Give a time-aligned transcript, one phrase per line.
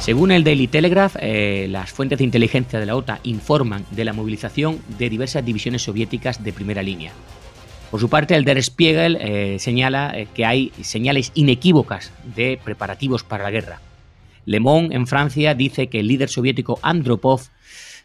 [0.00, 4.14] Según el Daily Telegraph, eh, las fuentes de inteligencia de la OTAN informan de la
[4.14, 7.12] movilización de diversas divisiones soviéticas de primera línea.
[7.90, 13.24] Por su parte, el Der Spiegel eh, señala eh, que hay señales inequívocas de preparativos
[13.24, 13.82] para la guerra.
[14.46, 17.42] Le Monde en Francia dice que el líder soviético Andropov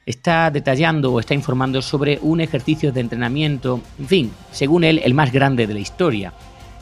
[0.06, 5.14] está detallando o está informando sobre un ejercicio de entrenamiento, en fin, según él, el
[5.14, 6.34] más grande de la historia.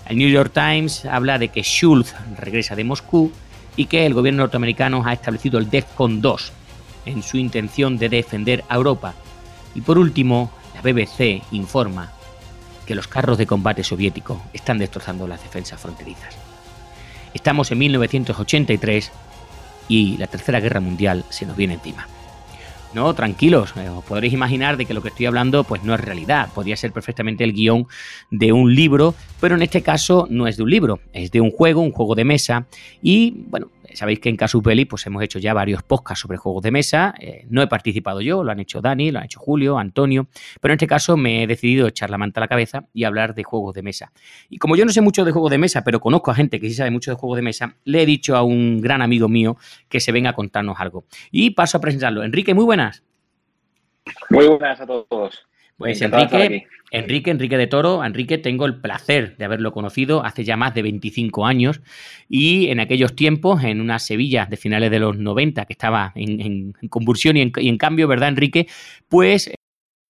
[0.09, 3.31] El New York Times habla de que Schultz regresa de Moscú
[3.75, 6.51] y que el gobierno norteamericano ha establecido el DEFCON 2
[7.05, 9.13] en su intención de defender a Europa.
[9.75, 12.11] Y por último, la BBC informa
[12.85, 16.35] que los carros de combate soviéticos están destrozando las defensas fronterizas.
[17.33, 19.11] Estamos en 1983
[19.87, 22.07] y la Tercera Guerra Mundial se nos viene encima.
[22.93, 25.99] No, tranquilos, eh, os podréis imaginar de que lo que estoy hablando pues no es
[25.99, 27.87] realidad, podría ser perfectamente el guion
[28.29, 31.49] de un libro, pero en este caso no es de un libro, es de un
[31.49, 32.67] juego, un juego de mesa.
[33.01, 36.71] Y bueno, sabéis que en Casupeli pues hemos hecho ya varios podcasts sobre juegos de
[36.71, 37.13] mesa.
[37.19, 40.27] Eh, no he participado yo, lo han hecho Dani, lo han hecho Julio, Antonio,
[40.61, 43.35] pero en este caso me he decidido echar la manta a la cabeza y hablar
[43.35, 44.11] de juegos de mesa.
[44.49, 46.67] Y como yo no sé mucho de juegos de mesa, pero conozco a gente que
[46.69, 49.57] sí sabe mucho de juegos de mesa, le he dicho a un gran amigo mío
[49.89, 51.05] que se venga a contarnos algo.
[51.31, 52.23] Y paso a presentarlo.
[52.23, 53.03] Enrique, muy buenas.
[54.29, 55.45] Muy buenas a todos.
[55.83, 60.55] Pues Enrique, Enrique, Enrique de Toro, Enrique, tengo el placer de haberlo conocido hace ya
[60.55, 61.81] más de 25 años
[62.29, 66.71] y en aquellos tiempos, en una Sevilla de finales de los 90 que estaba en,
[66.89, 68.67] convulsión y en, cambio, ¿verdad, Enrique?
[69.09, 69.51] Pues...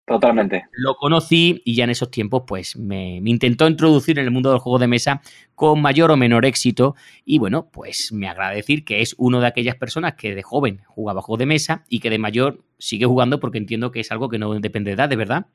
[0.05, 0.67] Totalmente.
[0.73, 4.51] Lo conocí y ya en esos tiempos pues me, me, intentó introducir en el mundo
[4.51, 5.23] del juego de mesa
[5.55, 9.47] con mayor o menor éxito y bueno, pues me agrada decir que es uno de
[9.47, 13.41] aquellas personas que de joven jugaba juego de mesa y que de mayor sigue jugando
[13.41, 15.47] porque entiendo que es algo que no depende de edad, ¿de verdad?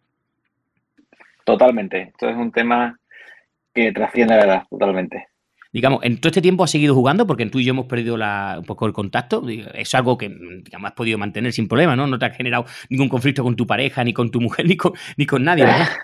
[1.47, 2.02] Totalmente.
[2.02, 3.00] Esto es un tema
[3.74, 5.28] que trasciende la edad, totalmente.
[5.72, 8.66] Digamos, en todo este tiempo has seguido jugando porque tú y yo hemos perdido un
[8.66, 9.41] poco el contacto.
[9.74, 12.06] Es algo que digamos, has podido mantener sin problema, ¿no?
[12.06, 14.91] No te ha generado ningún conflicto con tu pareja, ni con tu mujer, ni con,
[15.16, 15.88] ni con nadie, ¿verdad?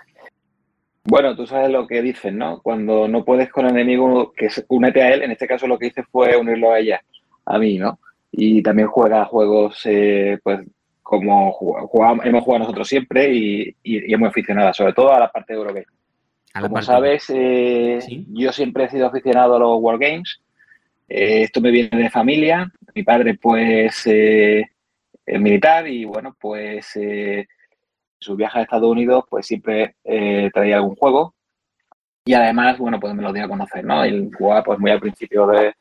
[1.06, 2.62] Bueno, tú sabes lo que dicen, ¿no?
[2.62, 5.20] Cuando no puedes con el enemigo, que se únete a él.
[5.20, 7.02] En este caso lo que hice fue unirlo a ella,
[7.44, 7.98] a mí, ¿no?
[8.32, 10.60] Y también juega juegos, eh, pues,
[11.04, 15.30] como jugamos, hemos jugado nosotros siempre y, y, y, muy aficionada, sobre todo a la
[15.30, 15.86] parte de Eurogame.
[16.60, 17.98] Como sabes, eh,
[18.32, 20.40] yo siempre he sido aficionado a los Wargames.
[21.08, 22.72] Eh, esto me viene de familia.
[22.94, 24.64] Mi padre, pues, eh,
[25.26, 27.46] es militar y, bueno, pues, en
[28.18, 31.34] sus viajes a Estados Unidos, pues, siempre traía algún juego.
[32.24, 34.02] Y además, bueno, pues me lo dio a conocer, ¿no?
[34.02, 35.74] Él jugaba, pues, muy al principio de,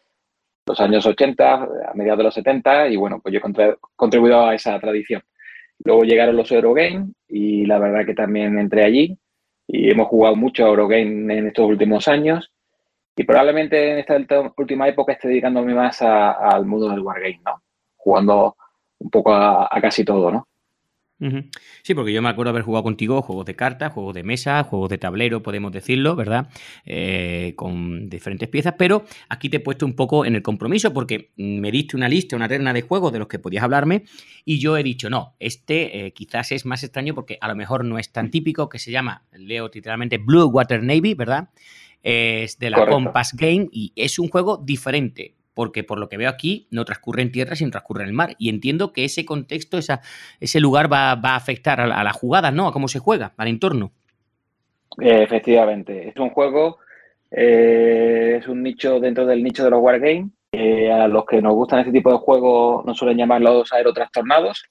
[0.66, 4.56] los años 80, a mediados de los 70, y bueno, pues yo he contribuido a
[4.56, 5.22] esa tradición.
[5.84, 9.18] Luego llegaron los Eurogame y la verdad que también entré allí
[9.68, 12.52] y hemos jugado mucho a Eurogame en estos últimos años
[13.16, 14.16] y probablemente en esta
[14.58, 17.62] última época esté dedicándome más al mundo del Wargame, ¿no?
[17.98, 18.56] Jugando
[19.00, 20.48] un poco a, a casi todo, ¿no?
[21.82, 24.90] Sí, porque yo me acuerdo haber jugado contigo juegos de cartas, juegos de mesa, juegos
[24.90, 26.50] de tablero, podemos decirlo, ¿verdad?
[26.86, 31.32] Eh, con diferentes piezas, pero aquí te he puesto un poco en el compromiso porque
[31.38, 34.04] me diste una lista, una terna de juegos de los que podías hablarme
[34.44, 37.86] y yo he dicho, no, este eh, quizás es más extraño porque a lo mejor
[37.86, 41.50] no es tan típico, que se llama, leo literalmente, Blue Water Navy, ¿verdad?
[42.02, 46.30] Es de la Compass Game y es un juego diferente porque por lo que veo
[46.30, 48.36] aquí no transcurre en tierra, sino transcurre en el mar.
[48.38, 52.68] Y entiendo que ese contexto, ese lugar va, a afectar a la, jugada, ¿no?
[52.68, 53.92] A cómo se juega, al entorno.
[55.00, 56.78] Efectivamente, es un juego,
[57.32, 60.28] eh, es un nicho dentro del nicho de los wargames.
[60.52, 64.64] Eh, a los que nos gustan este tipo de juegos nos suelen llamar los aerotrastornados.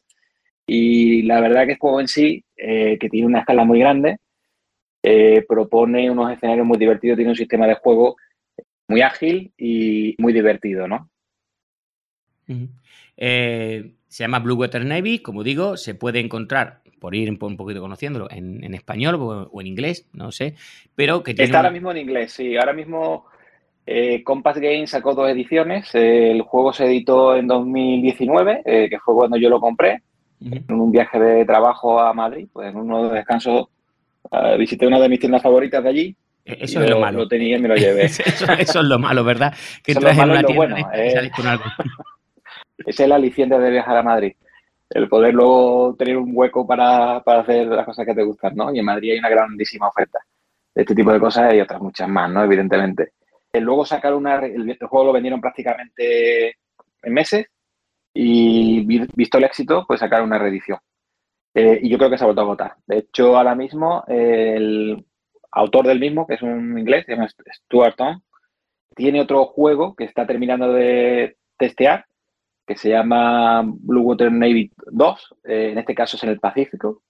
[0.67, 4.19] Y la verdad que el juego en sí, eh, que tiene una escala muy grande,
[5.49, 8.14] propone unos escenarios muy divertidos, tiene un sistema de juego
[8.93, 11.09] muy ágil y muy divertido, ¿no?
[13.17, 17.81] Eh, se llama Blue Water Navy, como digo, se puede encontrar, por ir un poquito
[17.81, 20.56] conociéndolo, en, español o, en inglés, no sé,
[20.94, 22.55] pero que tiene Está ahora mismo en inglés, sí.
[22.55, 23.25] Ahora mismo
[23.87, 25.94] eh, Compass Games sacó dos ediciones.
[25.94, 30.03] el juego se editó en 2019, eh, que fue cuando yo lo compré,
[30.43, 33.69] en un viaje de trabajo a Madrid, pues en uno de descansos
[34.59, 37.21] visité una de mis tiendas favoritas de allí e-, eso es lo malo.
[37.21, 38.05] Lo tenía y me lo llevé.
[38.05, 38.25] eso,
[38.59, 39.55] es lo malo, ¿verdad?
[39.83, 41.31] Que traes en una tienda eh.
[41.35, 41.65] con algo.
[42.87, 44.35] es el aliciente de viajar a Madrid.
[44.91, 48.75] El poder luego tener un hueco para, hacer las cosas que te gustan, ¿no?
[48.75, 50.19] Y en Madrid hay una grandísima oferta
[50.75, 52.44] de este tipo de cosas y otras muchas más, ¿no?
[52.44, 53.12] Evidentemente.
[53.55, 54.37] Luego sacar una...
[54.37, 56.56] El, juego lo vendieron prácticamente
[57.03, 57.47] en meses
[58.12, 60.79] y visto el éxito, pues sacar una reedición.
[61.55, 62.77] Eh, y yo creo que se ha vuelto a votar.
[62.87, 65.05] De hecho, ahora mismo el,
[65.52, 67.96] autor del mismo, que es un inglés, se llama Stuart
[68.94, 72.04] tiene otro juego que está terminando de testear,
[72.66, 77.02] que se llama Blue Water Navy 2, eh, en este caso es en el Pacífico,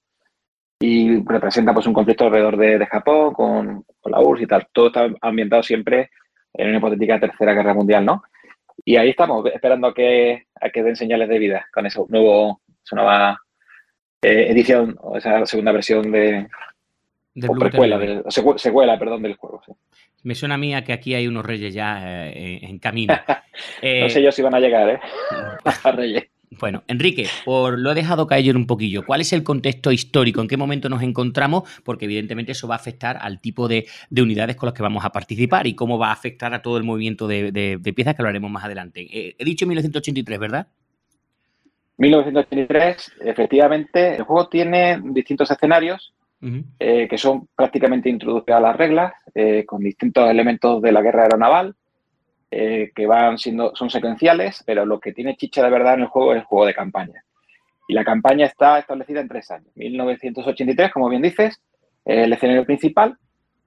[0.80, 4.66] y representa pues un conflicto alrededor de, Japón con, la URSS y tal.
[4.72, 6.10] Todo está ambientado siempre
[6.54, 8.22] en una hipotética tercera guerra mundial, ¿no?
[8.84, 12.60] Y ahí estamos, esperando a que, a que den señales de vida con esa, nuevo,
[12.84, 13.40] esa nueva
[14.22, 16.48] eh, edición, o esa segunda versión de,
[17.34, 18.23] de o precuela,
[18.56, 19.62] secuela, perdón, del juego.
[20.23, 23.14] Me suena a mí a que aquí hay unos reyes ya eh, en camino.
[23.82, 25.00] no sé yo si van a llegar, ¿eh?
[25.84, 26.25] a reyes.
[26.61, 29.05] Bueno, Enrique, por lo he dejado caer un poquillo.
[29.06, 30.40] ¿Cuál es el contexto histórico?
[30.40, 31.62] ¿En qué momento nos encontramos?
[31.82, 35.11] Porque evidentemente eso va a afectar al tipo de, unidades con las que vamos a
[35.11, 38.50] participar y cómo va a afectar a todo el movimiento de, piezas que lo haremos
[38.50, 39.00] más adelante.
[39.11, 40.67] Eh, he dicho 1983, ¿verdad?
[41.96, 46.12] 1983, efectivamente, el juego tiene distintos escenarios
[46.78, 51.22] eh, que son prácticamente introducidos a las reglas, eh, con distintos elementos de la guerra
[51.24, 51.74] aeronaval,
[52.54, 56.06] eh, que van siendo, son secuenciales, pero lo que tiene chicha de verdad en el
[56.08, 57.24] juego es el juego de campaña.
[57.88, 59.68] Y la campaña está establecida en tres años.
[59.74, 61.58] 1983, como bien dices,
[62.04, 63.16] el escenario principal,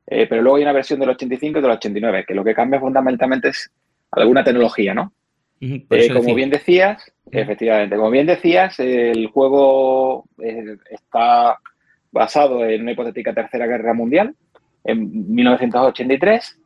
[0.06, 2.80] eh, pero luego hay una versión del 85 y del 89, que lo que cambia
[2.80, 3.72] fundamentalmente es
[4.12, 5.12] alguna tecnología, ¿no?
[5.60, 11.58] Eh, como bien decías, efectivamente, como bien decías, el juego está
[12.16, 14.34] basado en una hipotética tercera guerra mundial
[14.86, 16.60] en 1983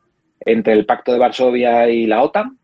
[0.46, 2.56] entre el Pacto de Varsovia y la OTAN.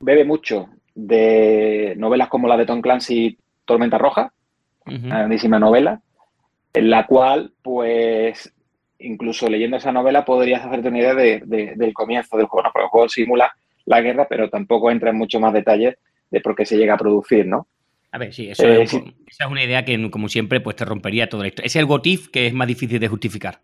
[0.00, 4.32] Bebe mucho de novelas como la de Tom Clancy, Tormenta Roja,
[4.84, 6.00] una grandísima novela,
[6.74, 8.52] en la cual, pues,
[8.98, 13.08] incluso leyendo esa novela podrías hacerte una idea del comienzo del juego, Porque el juego
[13.08, 13.52] simula
[13.84, 15.96] la guerra, pero tampoco entra en mucho más detalles
[16.30, 17.68] de por qué se llega a producir, ¿no?
[18.12, 21.28] A ver, sí, eso eh, esa es una idea que, como siempre, pues te rompería
[21.28, 21.62] todo esto.
[21.64, 23.60] Es el GOTIF que es más difícil de justificar.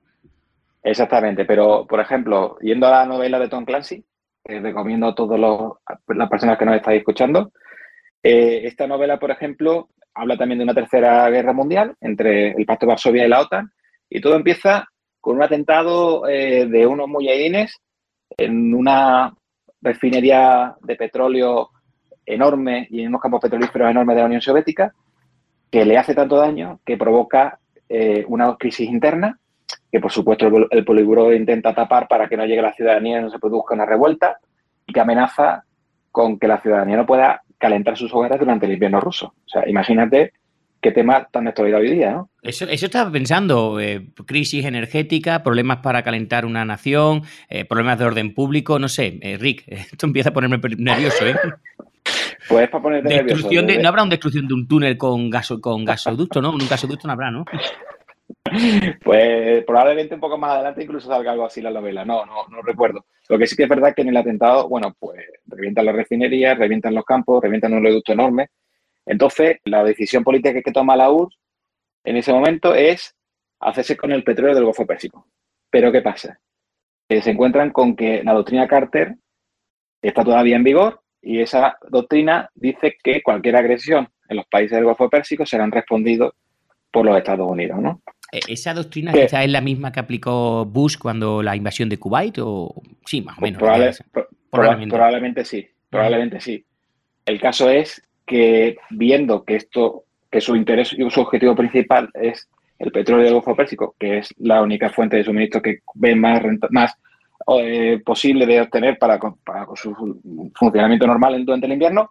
[0.82, 4.02] Exactamente, pero por ejemplo, yendo a la novela de Tom Clancy,
[4.42, 5.38] que recomiendo a todas
[6.08, 7.52] las personas que nos estáis escuchando,
[8.22, 12.86] eh, esta novela, por ejemplo, habla también de una tercera guerra mundial entre el Pacto
[12.86, 13.70] de Varsovia y la OTAN,
[14.08, 14.88] y todo empieza
[15.20, 17.76] con un atentado eh, de unos muyahidines
[18.38, 19.34] en una
[19.82, 21.70] refinería de petróleo
[22.34, 24.92] enorme y en unos campos petrolíferos enormes de la Unión Soviética,
[25.70, 27.58] que le hace tanto daño que provoca
[27.88, 29.38] eh, una crisis interna
[29.90, 33.22] que por supuesto el, el intenta tapar para que no llegue a la ciudadanía y
[33.22, 34.38] no se produzca una revuelta
[34.86, 35.64] y que amenaza
[36.10, 39.34] con que la ciudadanía no pueda calentar sus hogares durante el invierno ruso.
[39.46, 40.32] O sea, imagínate
[40.80, 42.30] qué tema tan de actualidad hoy día, ¿no?
[42.40, 48.04] Eso, eso estaba pensando, eh, crisis energética, problemas para calentar una nación, eh, problemas de
[48.04, 51.34] orden público, no sé, Rick, esto empieza a ponerme nervioso, ¿eh?
[52.48, 53.48] Pues para ponerte nervioso.
[53.52, 56.50] no habrá una destrucción de un túnel con, gaso, con gasoducto, ¿no?
[56.50, 57.44] Un gasoducto no habrá, ¿no?
[59.04, 62.04] Pues probablemente un poco más adelante incluso salga algo así la novela.
[62.04, 63.04] No, no, no recuerdo.
[63.28, 66.56] Lo que sí que es verdad que en el atentado, bueno, pues revientan las refinerías,
[66.56, 68.49] revientan los campos, revientan un reducto enorme.
[69.04, 71.38] Entonces, la decisión política que toma la URSS
[72.04, 73.14] en ese momento es
[73.61, 75.26] hacerse con el petróleo del Golfo Pérsico.
[75.70, 76.38] Pero ¿qué pasa?
[77.08, 79.14] se encuentran con que la doctrina Carter
[80.02, 84.84] está todavía en vigor y esa doctrina dice que cualquier agresión en los países del
[84.84, 86.34] Golfo Pérsico serán respondidos
[86.90, 88.00] por los Estados Unidos, ¿no?
[88.32, 92.38] Eh, ¿Esa doctrina quizás es la misma que aplicó Bush cuando la invasión de Kuwait?
[92.40, 92.82] O...
[93.04, 93.58] Sí, más o menos.
[94.50, 95.44] probablemente.
[95.44, 96.64] sí, probablemente sí.
[97.25, 102.48] El caso es que viendo que esto, que su interés y su objetivo principal es
[102.78, 106.42] el petróleo del Golfo Pérsico, que es la única fuente de suministro que ven más,
[106.70, 106.94] más
[107.61, 109.19] eh, posible de obtener para,
[109.75, 109.95] su
[110.55, 112.11] funcionamiento normal durante el invierno,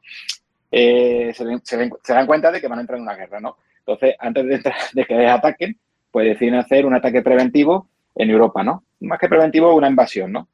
[0.72, 3.58] eh, se, dan cuenta de que van a entrar en una guerra, ¿no?
[3.80, 5.78] Entonces, antes de, de que les ataquen,
[6.12, 8.84] pues deciden hacer un ataque preventivo en Europa, ¿no?
[9.02, 10.48] Más que preventivo, una invasión, ¿no?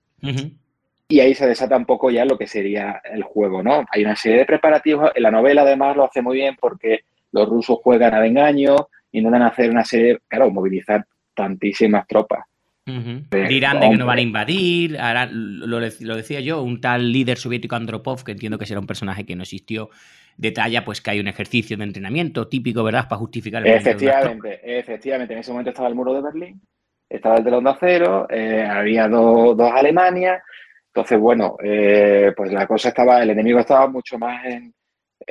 [1.08, 3.86] Y ahí se desata un poco ya lo que sería el juego, ¿no?
[3.92, 5.12] Hay una serie de preparativos.
[5.16, 9.44] En la novela, además, lo hace muy bien porque los rusos juegan al engaño, intentan
[9.44, 12.46] hacer una serie, claro, movilizar tantísimas tropas.
[12.86, 15.00] Dirán de que no van a invadir.
[15.00, 18.88] Ahora, lo, lo, decía yo, un tal líder soviético Andropov, que entiendo que será un
[18.88, 19.90] personaje que no existió,
[20.38, 25.34] detalla pues que hay un ejercicio de entrenamiento típico, ¿verdad?, para justificar el Efectivamente, efectivamente.
[25.34, 26.62] En ese momento estaba el muro de Berlín,
[27.10, 30.42] estaba el telón de acero, eh, había dos, dos Alemanias.
[30.88, 34.74] Entonces, bueno, eh, pues la cosa estaba, el enemigo estaba mucho más en,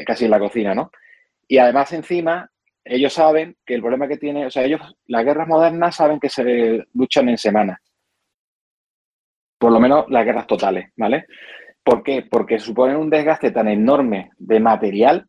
[0.05, 0.91] casi en la cocina, ¿no?
[1.47, 2.51] Y además encima,
[2.85, 6.29] ellos saben que el problema que tiene, o sea, ellos, las guerras modernas saben que
[6.29, 7.79] se luchan en semanas.
[9.59, 11.27] Por lo menos las guerras totales, ¿vale?
[11.85, 12.27] ¿Por qué?
[12.29, 15.27] Porque suponen un desgaste tan enorme de material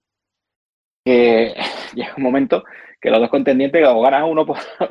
[1.06, 1.54] que
[1.94, 2.64] llega un momento
[3.00, 4.46] que los dos contendientes o ganan uno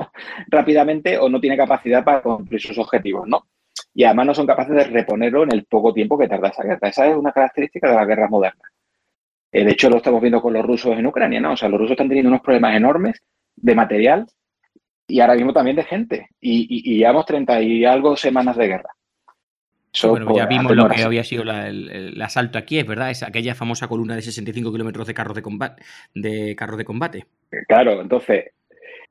[0.48, 3.46] rápidamente o no tiene capacidad para cumplir sus objetivos, ¿no?
[3.94, 6.88] Y además no son capaces de reponerlo en el poco tiempo que tarda esa guerra.
[6.88, 8.71] Esa es una característica de las guerras modernas.
[9.52, 11.52] De hecho, lo estamos viendo con los rusos en Ucrania, ¿no?
[11.52, 13.20] O sea, los rusos están teniendo unos problemas enormes
[13.54, 14.26] de material
[15.06, 16.28] y ahora mismo también de gente.
[16.40, 18.90] Y, llevamos 30 y algo semanas de guerra.
[20.04, 23.88] bueno, ya vimos lo que había sido el, asalto aquí, es verdad, es aquella famosa
[23.88, 25.82] columna de 65 kilómetros de carros de combate,
[26.14, 27.26] de carros de combate.
[27.68, 28.52] Claro, entonces,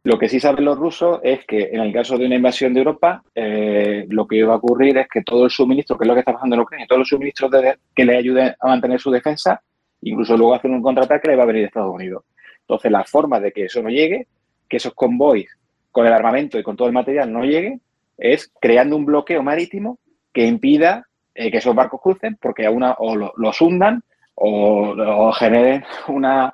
[0.03, 2.79] lo que sí saben los rusos es que en el caso de una invasión de
[2.79, 6.15] Europa, eh, lo que va a ocurrir es que todo el suministro, que es lo
[6.15, 7.51] que está pasando en Ucrania, todos los suministros
[7.93, 9.61] que le ayuden a mantener su defensa,
[10.01, 12.23] incluso luego hacer un contraataque, le va a venir de Estados Unidos.
[12.61, 14.27] Entonces, la forma de que eso no llegue,
[14.69, 15.49] que esos convoys
[15.91, 17.81] con el armamento y con todo el material no lleguen,
[18.17, 19.99] es creando un bloqueo marítimo
[20.31, 24.03] que impida eh, que esos barcos crucen, porque a una, o los hundan
[24.35, 26.53] o, generen una,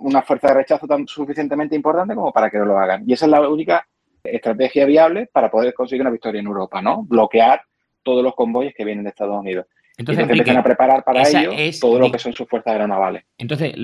[0.00, 3.04] una fuerza de rechazo tan suficientemente importante como para que no lo hagan.
[3.06, 3.86] Y esa es la única
[4.22, 7.02] estrategia viable para poder conseguir una victoria en Europa, ¿no?
[7.02, 7.62] Bloquear
[8.02, 9.66] todos los convoyes que vienen de Estados Unidos.
[9.96, 13.24] Entonces, empiezan a preparar para ello todo lo que son sus fuerzas aeronavales.
[13.38, 13.74] Entonces,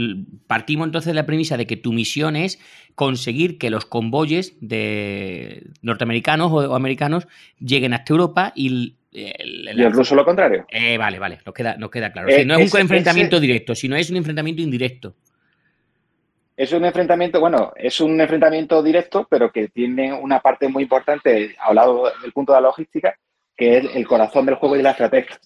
[0.49, 2.61] partimos entonces de la premisa de que tu misión es
[2.97, 7.29] conseguir que los convoyes de norteamericanos o americanos
[7.61, 10.67] lleguen hasta Europa y el, y el ruso lo contrario.
[10.71, 12.29] Eh, vale, vale, nos queda, nos queda claro.
[12.45, 15.14] no es un enfrentamiento directo, sino es un enfrentamiento indirecto.
[16.57, 21.57] Es un enfrentamiento, bueno, es un enfrentamiento directo, pero que tiene una parte muy importante,
[21.59, 23.17] hablado del punto de la logística,
[23.57, 25.38] que es el corazón del juego y la estrategia.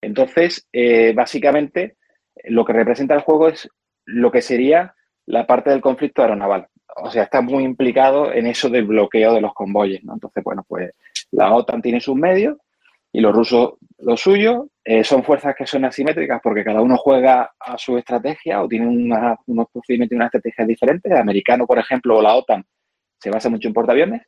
[0.00, 1.96] Entonces, eh, básicamente,
[2.44, 3.68] lo que representa el juego es
[4.04, 4.94] lo que sería
[5.26, 6.68] la parte del conflicto aeronaval.
[6.96, 10.14] O sea, está muy implicado en eso del bloqueo de los convoyes, ¿no?
[10.14, 10.90] Entonces, bueno, pues
[11.30, 12.56] la OTAN tiene sus medios
[13.12, 14.68] y los rusos lo suyo.
[14.84, 18.86] Eh, son fuerzas que son asimétricas porque cada uno juega a su estrategia o tiene
[18.86, 21.12] unos procedimientos y unas estrategias diferentes.
[21.12, 22.64] El americano, por ejemplo, o la OTAN
[23.20, 24.22] se basa mucho en portaaviones,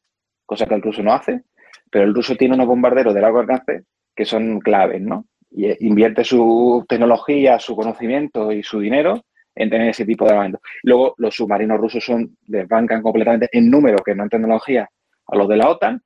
[0.44, 1.42] cosa que el ruso no hace,
[1.90, 3.84] pero el ruso tiene unos bombarderos de largo alcance
[4.14, 5.26] que son claves, ¿no?
[5.50, 10.60] Y invierte su tecnología, su conocimiento y su dinero en tener ese tipo de armamento.
[10.82, 14.88] Luego, los submarinos rusos son desbancan completamente en número, que no en tecnología,
[15.26, 16.02] a los de la OTAN,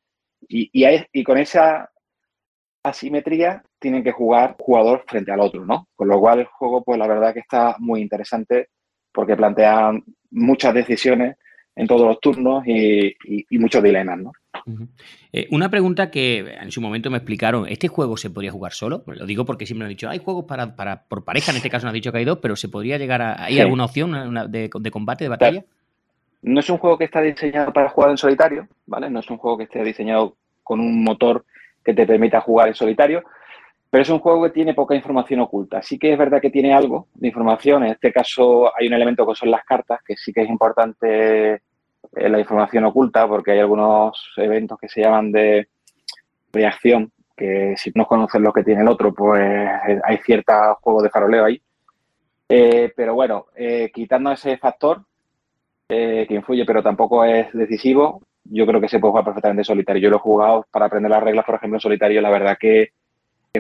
[0.49, 1.91] y, y, con esa
[2.83, 5.89] asimetría tienen que jugar jugador frente al otro, ¿no?
[5.95, 8.69] Con lo cual el juego, pues la verdad que está muy interesante
[9.13, 9.93] porque plantea
[10.31, 11.37] muchas decisiones
[11.77, 13.17] en todos los turnos y,
[13.53, 14.33] muchos dilemas, ¿no?
[15.33, 19.03] Eh, una pregunta que en su momento me explicaron, ¿este juego se podría jugar solo?
[19.07, 21.71] Lo digo porque siempre me han dicho, hay juegos para, para, por pareja, en este
[21.71, 23.45] caso no han dicho que hay dos, pero ¿se podría llegar a...
[23.45, 24.13] ¿Hay alguna opción
[24.51, 25.65] de, combate, de batalla?
[26.43, 29.09] No es un juego que está diseñado para jugar en solitario, ¿vale?
[29.11, 31.45] No es un juego que esté diseñado con un motor
[31.85, 33.23] que te permita jugar en solitario,
[33.91, 35.81] pero es un juego que tiene poca información oculta.
[35.81, 37.85] Sí que es verdad que tiene algo de información.
[37.85, 41.63] En este caso hay un elemento que son las cartas, que sí que es importante
[42.17, 45.69] eh, la información oculta, porque hay algunos eventos que se llaman de
[46.53, 51.03] reacción, que si no conoces lo que tiene el otro, pues eh, hay cierta juego
[51.03, 51.61] de faroleo ahí.
[52.49, 53.47] Eh, pero bueno,
[53.93, 55.03] quitando ese factor
[55.89, 60.03] que influye, pero tampoco es decisivo, yo creo que se puede jugar perfectamente solitario.
[60.03, 62.91] Yo lo he jugado para aprender las reglas, por ejemplo, en solitario, la verdad que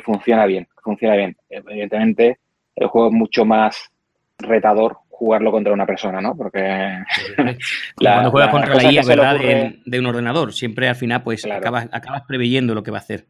[0.03, 1.37] funciona bien, funciona bien.
[1.49, 2.39] Evidentemente,
[2.77, 3.91] el juego es mucho más
[4.39, 6.37] retador jugarlo contra una persona, ¿no?
[6.37, 7.02] Porque
[7.97, 9.37] cuando juegas contra la IA, ¿verdad?
[9.85, 13.25] De, un ordenador, siempre al final pues acabas, acabas preveyendo lo que va a hacer.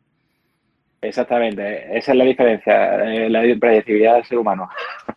[1.08, 4.68] Exactamente, esa es la diferencia, eh, la predecibilidad del ser humano.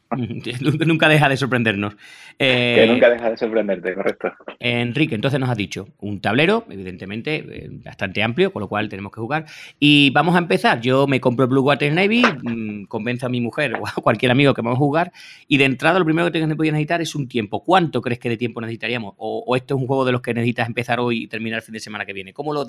[0.85, 1.95] nunca deja de sorprendernos.
[2.37, 4.31] que eh, nunca deja de sorprenderte, correcto.
[4.59, 9.11] Enrique, entonces nos ha dicho un tablero, evidentemente, eh, bastante amplio, con lo cual tenemos
[9.11, 9.45] que jugar.
[9.79, 10.81] Y vamos a empezar.
[10.81, 14.31] Yo me compro el Blue Water Navy, mm, convenzo a mi mujer o a cualquier
[14.31, 15.11] amigo que vamos a jugar.
[15.47, 17.63] Y de entrada, lo primero que voy a necesitar es un tiempo.
[17.63, 19.13] ¿Cuánto crees que de tiempo necesitaríamos?
[19.17, 21.73] O, esto es un juego de los que necesitas empezar hoy y terminar el fin
[21.73, 22.33] de semana que viene?
[22.33, 22.65] ¿Cómo lo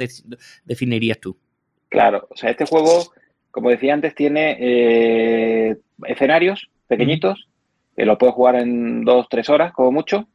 [0.65, 1.37] definirías tú?
[1.89, 3.13] Claro, o sea, este juego,
[3.51, 5.77] como decía antes, tiene eh,
[6.07, 7.49] escenarios pequeñitos,
[7.97, 10.29] que lo puedes jugar en dos, tres horas, como mucho.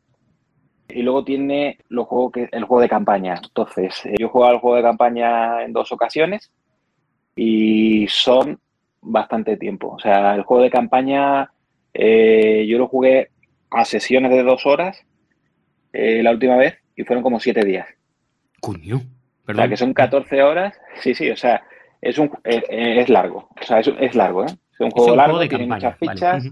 [0.90, 3.40] Y luego tiene los juegos que, el juego de campaña.
[3.42, 6.52] Entonces, eh, yo he jugado al juego de campaña en dos ocasiones
[7.36, 8.60] y son
[9.02, 9.90] bastante tiempo.
[9.90, 11.52] O sea, el juego de campaña
[11.94, 13.30] eh, yo lo jugué
[13.72, 15.04] a sesiones de dos horas
[15.94, 17.88] la última vez y fueron como siete días.
[18.60, 19.02] Coño.
[19.48, 20.80] O sea, que son 14 horas.
[21.02, 21.64] Sí, sí, o sea,
[22.02, 23.50] es, un, eh, eh, es, largo.
[23.60, 24.48] O sea, es, es largo, ¿eh?
[24.74, 26.46] Es un juego largo, tiene muchas fichas.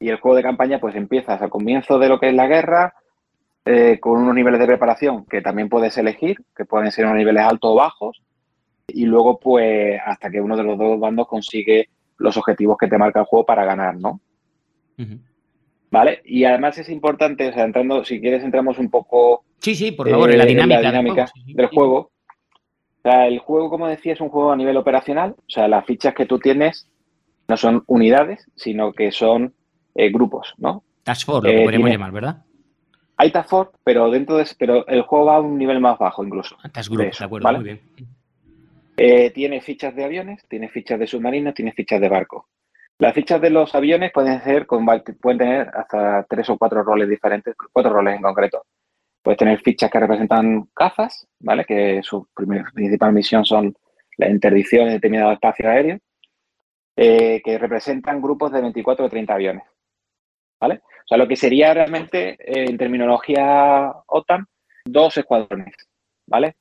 [0.00, 2.94] Y el juego de campaña, pues empiezas al comienzo de lo que es la guerra,
[3.64, 7.44] eh, con unos niveles de preparación que también puedes elegir, que pueden ser unos niveles
[7.44, 8.22] altos o bajos.
[8.88, 12.98] Y luego, pues, hasta que uno de los dos bandos consigue los objetivos que te
[12.98, 14.20] marca el juego para ganar, ¿no?
[15.90, 16.22] ¿Vale?
[16.24, 19.44] Y además es importante, o sea, entrando, si quieres, entramos un poco.
[19.58, 22.10] Sí, sí, por favor, en la dinámica, dinámica del juego.
[23.04, 25.34] O sea, el juego, como decía, es un juego a nivel operacional.
[25.38, 26.88] O sea, las fichas que tú tienes
[27.48, 29.54] no son unidades, sino que son
[29.94, 30.84] eh, grupos, ¿no?
[31.02, 32.44] Task Force, lo que podríamos llamar, ¿verdad?
[33.16, 36.24] Hay Task Force, pero dentro de pero el juego va a un nivel más bajo
[36.24, 36.56] incluso.
[36.62, 39.32] Ah, Task Group, de, acuerdo, muy bien.
[39.32, 42.46] tiene fichas de aviones, tiene fichas de submarinos, tiene fichas de barco.
[42.98, 47.56] Las fichas de los aviones pueden ser pueden tener hasta tres o cuatro roles diferentes,
[47.72, 48.64] cuatro roles en concreto.
[49.22, 51.64] Puedes tener fichas que representan cazas, ¿vale?
[51.64, 53.74] Que su principal misión son
[54.16, 55.98] la interdicción de determinado espacio aéreo,
[56.96, 59.64] eh, que representan grupos de 24 o 30 aviones,
[60.60, 60.82] ¿vale?
[60.84, 64.46] O sea, lo que sería realmente, eh, en terminología OTAN,
[64.84, 65.74] dos escuadrones,
[66.26, 66.56] ¿vale?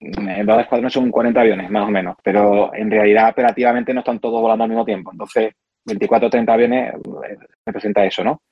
[0.00, 4.18] En dos escuadrones son 40 aviones, más o menos, pero en realidad operativamente no están
[4.18, 5.12] todos volando al mismo tiempo.
[5.12, 5.52] Entonces,
[5.84, 8.42] 24 o 30 aviones eh, representa eso, ¿no?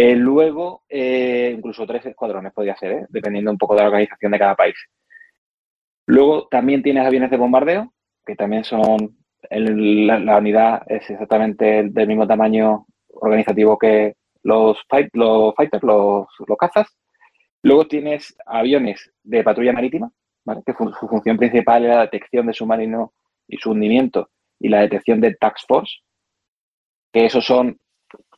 [0.00, 4.38] Eh, luego, eh, incluso tres escuadrones podría ser, dependiendo un poco de la organización de
[4.38, 4.76] cada país.
[6.06, 7.92] Luego también tienes aviones de bombardeo,
[8.24, 9.18] que también son,
[9.50, 14.14] la, unidad es exactamente del mismo tamaño organizativo que
[14.44, 16.26] los, fighters, los,
[16.56, 16.86] cazas.
[17.64, 20.12] Luego tienes aviones de patrulla marítima,
[20.64, 23.10] que su función principal es la detección de submarinos
[23.48, 25.96] y su hundimiento y la detección de tax force,
[27.12, 27.80] que esos son,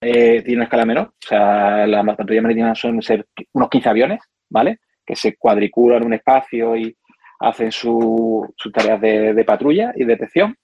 [0.00, 4.20] eh, tiene una escala menor, o sea, las patrullas marítimas son ser unos 15 aviones,
[4.48, 4.78] ¿vale?
[5.04, 6.96] Que se cuadriculan un espacio y
[7.40, 10.56] hacen sus tareas de, patrulla y detección.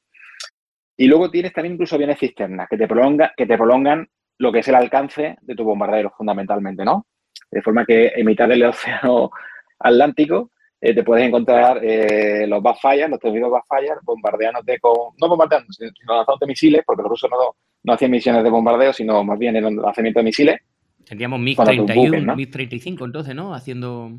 [0.96, 4.60] Y luego tienes también incluso aviones cisternas que te, prolonga, que te prolongan lo que
[4.60, 7.06] es el alcance de tu bombardero, fundamentalmente, ¿no?
[7.50, 9.30] De forma que en mitad del océano
[9.78, 15.70] Atlántico eh, te puedes encontrar eh, los backfires, los temidos backfires, bombardeándote con, no bombardeando,
[15.72, 19.54] sino lanzándote misiles, porque los rusos no, no hacían misiones de bombardeo, sino más bien
[19.54, 20.60] el lanzamiento de misiles.
[21.04, 23.54] Tendríamos MiG-31, MiG-35 entonces, ¿no?
[23.54, 24.10] Haciendo...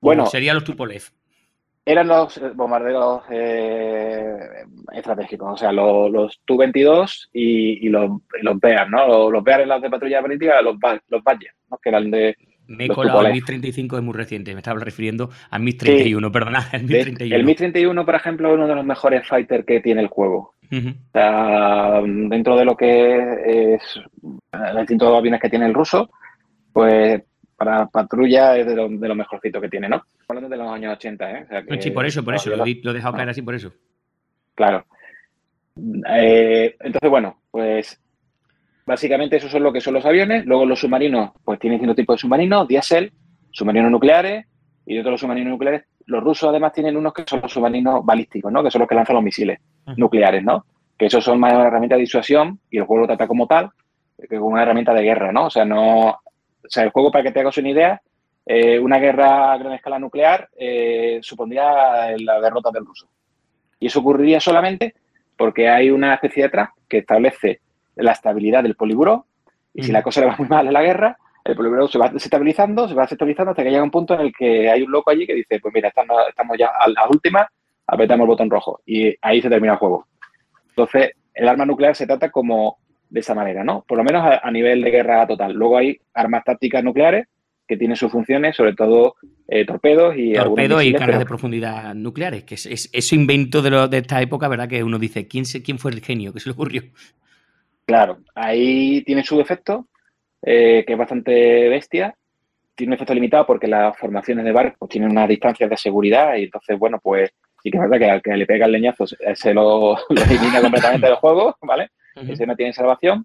[0.00, 1.02] Bueno, serían los Tupolev.
[1.84, 3.22] Eran los eh, bombarderos
[4.92, 9.06] estratégicos, o sea, los, los Tu-22 y, los, los Bear, ¿no?
[9.06, 10.76] Los, los Bear en las de patrulla marítima, los,
[11.08, 11.76] los Badger, ¿no?
[11.76, 12.36] Que eran de,
[12.68, 16.86] me he colado, el MiG-35 es muy reciente, me estaba refiriendo al MiG-31, perdona, el
[16.86, 17.34] MiG-31.
[17.34, 20.54] El MiG-31, por ejemplo, es uno de los mejores fighters que tiene el juego.
[20.70, 24.00] o sea, dentro de lo que es
[24.52, 26.10] el distintos aviones que tiene el ruso,
[26.72, 27.22] pues
[27.56, 30.02] para patrulla es de lo, de lo mejorcito que tiene, ¿no?
[30.28, 31.46] Hablando de los años 80, ¿eh?
[31.80, 33.72] sí, por eso, por eso, lo, he dejado caer así por eso.
[34.54, 34.84] Claro.
[36.08, 38.00] Eh, entonces, bueno, pues
[38.88, 40.46] Básicamente esos son lo que son los aviones.
[40.46, 43.12] Luego los submarinos, pues tienen distintos tipos de submarinos, diésel,
[43.50, 44.46] submarinos nucleares,
[44.86, 48.50] y de los submarinos nucleares, los rusos además tienen unos que son los submarinos balísticos,
[48.50, 48.62] ¿no?
[48.62, 49.58] Que son los que lanzan los misiles
[49.98, 50.64] nucleares, ¿no?
[50.96, 53.68] Que esos son más una herramienta de disuasión y el juego lo trata como tal,
[54.16, 55.44] que como una herramienta de guerra, ¿no?
[55.44, 56.08] O sea, no.
[56.08, 58.00] O sea, el juego, para que te hagas una idea,
[58.46, 63.06] eh, una guerra a gran escala nuclear eh, supondría la derrota del ruso.
[63.80, 64.94] Y eso ocurriría solamente
[65.36, 67.60] porque hay una especie de trap que establece
[67.98, 69.26] la estabilidad del poliburo
[69.74, 72.08] y si la cosa le va muy mal en la guerra, el poliburo se va
[72.08, 75.10] desestabilizando, se va desestabilizando hasta que llega un punto en el que hay un loco
[75.10, 77.48] allí que dice, pues mira, estamos, ya a la última,
[77.86, 80.06] apretamos el botón rojo y ahí se termina el juego.
[80.70, 83.84] Entonces, el arma nuclear se trata como de esa manera, ¿no?
[83.88, 85.54] Por lo menos a, nivel de guerra total.
[85.54, 87.26] Luego hay armas tácticas nucleares
[87.66, 92.44] que tienen sus funciones, sobre todo eh, torpedos y torpedos y cargas de profundidad nucleares,
[92.44, 94.68] que es, ese invento de, de, esta época, ¿verdad?
[94.68, 96.82] Que uno dice, ¿quién, se, quién fue el genio que se le ocurrió?
[97.88, 99.88] Claro, ahí tiene su efecto,
[100.42, 102.14] eh, que es bastante bestia.
[102.74, 106.44] Tiene un efecto limitado porque las formaciones de barcos tienen unas distancias de seguridad y
[106.44, 107.30] entonces, bueno, pues
[107.62, 111.06] sí que es verdad que al que le pega el leñazo se lo, elimina completamente
[111.06, 111.88] del juego, ¿vale?
[112.14, 113.24] Ese no tiene salvación,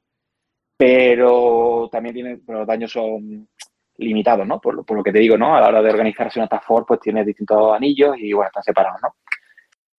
[0.77, 3.49] pero también tiene, los daños son
[3.97, 4.61] limitados, ¿no?
[4.61, 5.57] Por, lo que te digo, ¿no?
[5.57, 8.63] A la hora de organizarse una task force, pues tiene distintos anillos y, bueno, están
[8.63, 9.13] separados, ¿no?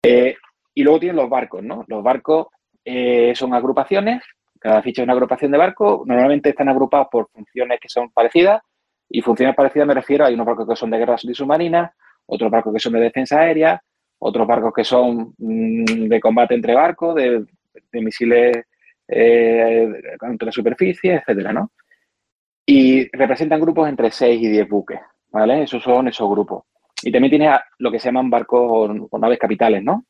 [0.01, 0.35] Eh,
[0.73, 1.85] y luego tienen los barcos, ¿no?
[1.87, 2.47] Los barcos
[2.83, 4.23] eh, son agrupaciones
[4.65, 6.07] cada ficha es una agrupación de barcos.
[6.07, 8.63] Normalmente están agrupados por funciones que son parecidas.
[9.07, 11.93] Y funciones parecidas me refiero, hay unos barcos que son de guerra submarina,
[12.25, 13.79] otros barcos que son de defensa aérea,
[14.17, 17.45] otros barcos que son mm, de combate entre barcos, de,
[17.91, 18.65] misiles
[19.07, 21.71] eh, contra superficie, etcétera, ¿no?
[22.65, 24.99] Y representan grupos entre 6 y 10 buques,
[25.29, 25.61] ¿vale?
[25.61, 26.63] Esos son esos grupos.
[27.03, 30.05] Y también tiene lo que se llaman barcos o, naves capitales, ¿no?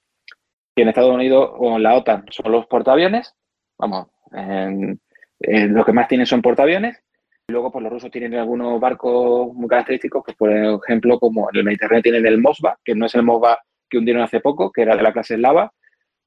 [0.74, 3.36] Que en Estados Unidos o en la OTAN son los portaaviones,
[3.78, 7.02] vamos, lo que más tienen son portaaviones.
[7.48, 11.63] Luego, pues los rusos tienen algunos barcos muy característicos, pues por ejemplo, como en el
[11.63, 14.95] Mediterráneo tienen el Mosba, que no es el Mosba que hundieron hace poco, que era
[14.95, 15.71] de la clase Lava.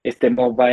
[0.02, 0.68] Este Mosba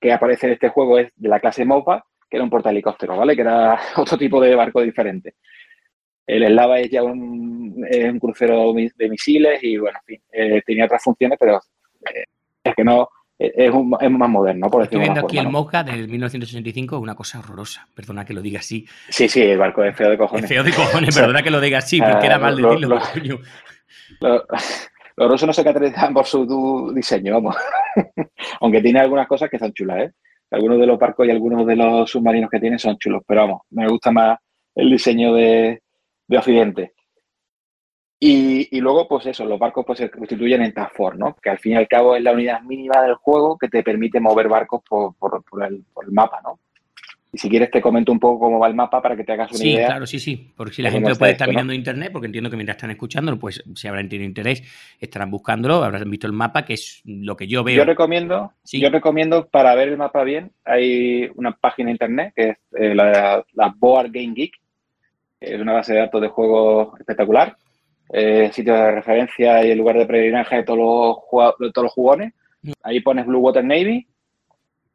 [0.00, 3.34] que aparece en este juego es de la clase Mosba, que era un portahelicóptero, ¿vale?
[3.34, 5.34] Que era otro tipo de barco diferente.
[6.26, 7.84] El Slava es ya un,
[8.20, 12.24] crucero de misiles y, bueno, en fin, eh, tenía otras funciones, pero eh,
[12.62, 13.08] es que no,
[13.40, 17.88] es, más moderno, por decirlo Estoy viendo aquí el Mocha del 1965, una cosa horrorosa.
[17.94, 18.86] Perdona que lo diga así.
[19.08, 20.44] Sí, sí, el barco es feo de cojones.
[20.44, 23.00] Es feo de cojones, perdona que lo diga así, porque era mal decirlo,
[25.16, 27.56] los rusos no se caracterizan por su diseño, vamos.
[28.60, 30.12] Aunque tiene algunas cosas que son chulas, ¿eh?
[30.50, 33.60] Algunos de los barcos y algunos de los submarinos que tiene son chulos, pero vamos,
[33.70, 34.38] me gusta más
[34.74, 35.82] el diseño de,
[36.26, 36.92] de Occidente.
[38.22, 41.34] Y, luego, pues eso, los barcos pues, se constituyen en Task Force, ¿no?
[41.42, 44.20] Que al fin y al cabo es la unidad mínima del juego que te permite
[44.20, 45.14] mover barcos por,
[45.66, 46.58] el, mapa, ¿no?
[47.32, 49.52] Y si quieres te comento un poco cómo va el mapa para que te hagas
[49.52, 49.78] una idea.
[49.78, 50.52] Sí, claro, sí, sí.
[50.54, 53.64] Porque si la gente puede estar mirando internet, porque entiendo que mientras están escuchando, pues
[53.74, 54.64] si habrán tenido interés,
[54.98, 57.76] estarán buscándolo, habrán visto el mapa, que es lo que yo veo.
[57.76, 62.48] Yo recomiendo, yo recomiendo para ver el mapa bien, hay una página de internet que
[62.50, 64.60] es eh, la, la Board Game Geek,
[65.40, 67.56] es una base de datos de juegos espectacular
[68.12, 71.92] eh, sitio de referencia y el lugar de peregrinaje de todos los, de todos los
[71.92, 72.32] jugones.
[72.62, 72.72] Mm.
[72.82, 74.06] Ahí pones Blue Water Navy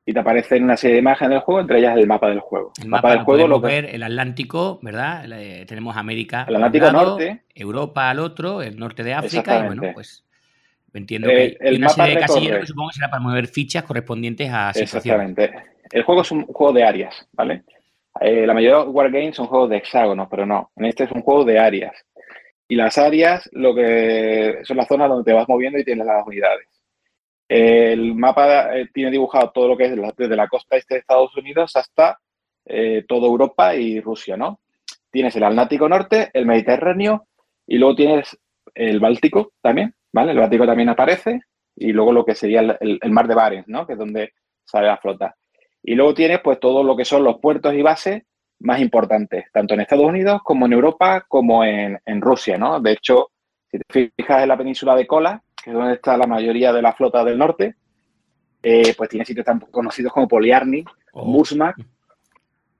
[0.05, 2.71] y te aparecen una serie de imágenes del juego, entre ellas el mapa del juego.
[2.81, 5.25] El mapa, del juego lo ver el Atlántico, ¿verdad?
[5.65, 6.45] tenemos América.
[6.47, 7.43] El Atlántico norte.
[7.55, 10.23] Europa al otro, el norte de África y bueno, pues
[10.93, 14.49] entiendo que el, una serie de casilleros que supongo que será para mover fichas correspondientes
[14.51, 15.29] a situaciones.
[15.31, 15.75] Exactamente.
[15.91, 17.63] El juego es un juego de áreas, ¿vale?
[18.21, 20.71] Eh, la mayoría de Wargames son juegos de hexágonos, pero no.
[20.75, 21.93] En este es un juego de áreas.
[22.67, 26.25] Y las áreas lo que son las zonas donde te vas moviendo y tienes las
[26.25, 26.67] unidades.
[27.47, 31.35] El mapa eh, tiene dibujado todo lo que es desde la costa este de Estados
[31.37, 32.19] Unidos hasta
[32.65, 34.59] eh, toda Europa y Rusia, ¿no?
[35.11, 37.27] Tienes el Atlántico Norte, el Mediterráneo
[37.67, 38.37] y luego tienes
[38.73, 40.31] el Báltico también, ¿vale?
[40.31, 41.41] El Báltico también aparece
[41.75, 43.85] y luego lo que sería el, mar de Barents, ¿no?
[43.85, 45.35] Que es donde sale la flota.
[45.83, 48.23] Y luego tienes pues todo lo que son los puertos y bases
[48.65, 52.79] más importantes, tanto en Estados Unidos como en Europa, como en, Rusia, ¿no?
[52.79, 53.29] De hecho,
[53.71, 56.81] si te fijas en la península de Kola, que es donde está la mayoría de
[56.81, 57.75] la flota del norte,
[58.63, 61.25] eh, pues tiene sitios tan conocidos como Poliarny, oh.
[61.25, 61.77] Musmak,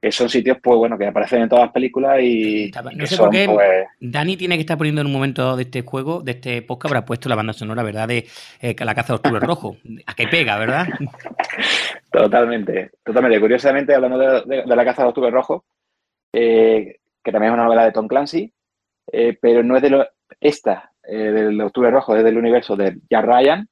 [0.06, 2.72] que son sitios, pues bueno, que aparecen en todas las películas y.
[2.96, 3.48] No sé por qué.
[3.52, 6.92] Pues, Dani tiene que estar poniendo en un momento de este juego, de este podcast,
[6.92, 8.08] habrá puesto la banda sonora, ¿verdad?
[8.08, 8.28] De
[8.62, 9.78] eh, la caza de octubre rojo.
[10.06, 10.88] A qué pega, ¿verdad?
[12.12, 13.40] Totalmente, totalmente.
[13.42, 15.66] Curiosamente, hablando de, la caza de octubre rojo,
[16.38, 18.52] eh, que también es una novela de Tom Clancy,
[19.10, 20.06] eh, pero no es de lo,
[20.42, 23.70] esta, eh, del octubre rojo, es del universo de Jack Ryan.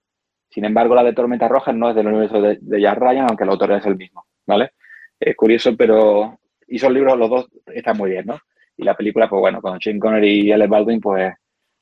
[0.49, 3.43] Sin embargo, la de Tormenta Roja no es del universo de, de Jack Ryan, aunque
[3.43, 4.71] el autor es el mismo, ¿vale?
[5.19, 6.39] Es curioso, pero...
[6.67, 8.39] Y son libros, los dos están muy bien, ¿no?
[8.78, 11.34] Y la película, pues bueno, con Shane Connery y Alec Baldwin, pues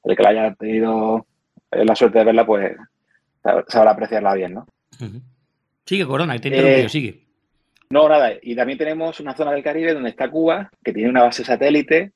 [0.03, 1.27] el que la haya tenido
[1.69, 2.75] la suerte de verla, pues
[3.67, 4.65] sabrá apreciarla bien, ¿no?
[5.85, 7.20] Sigue, Corona, te interrumpido, eh, sigue.
[7.91, 8.33] No, nada.
[8.41, 12.13] Y también tenemos una zona del Caribe donde está Cuba, que tiene una base satélite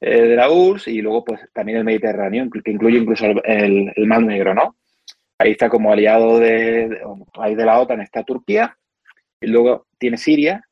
[0.00, 4.22] eh, de la URSS y luego pues también el Mediterráneo, que incluye incluso el, Mar
[4.22, 4.76] Negro, ¿no?
[5.38, 8.76] Ahí está como aliado de, de, de la OTAN está Turquía
[9.40, 10.62] y luego tiene Siria,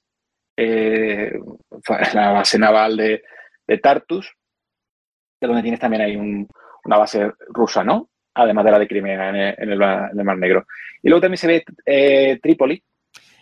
[0.56, 1.32] eh,
[2.14, 3.22] la base naval de,
[3.82, 4.32] Tartus,
[5.40, 8.08] donde tienes también ahí una base rusa, ¿no?
[8.34, 10.66] además de la de Crimea en el, Mar Negro.
[11.02, 12.82] Y luego también se ve eh, Trípoli.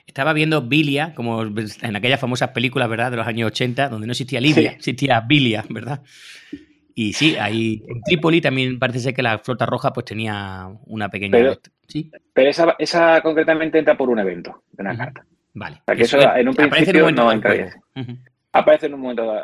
[0.07, 4.13] Estaba viendo Bilia, como en aquellas famosas películas, ¿verdad?, de los años 80, donde no
[4.13, 6.03] existía Libia, existía Bilia, ¿verdad?
[6.95, 11.09] Y sí, ahí en Trípoli también parece ser que la flota roja pues tenía una
[11.09, 11.33] pequeña...
[11.33, 12.11] Pero, ¿sí?
[12.33, 15.25] pero esa, concretamente entra por un evento de una carta.
[15.55, 15.83] Vale.
[15.87, 17.31] eso, en un principio no
[18.55, 19.35] Aparece en un momento.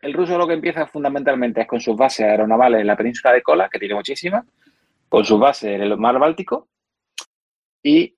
[0.00, 3.42] El ruso lo que empieza fundamentalmente es con sus bases aeronavales en la península de
[3.42, 4.46] Kola, que tiene muchísimas,
[5.08, 6.68] con sus bases en el mar Báltico
[7.82, 8.13] y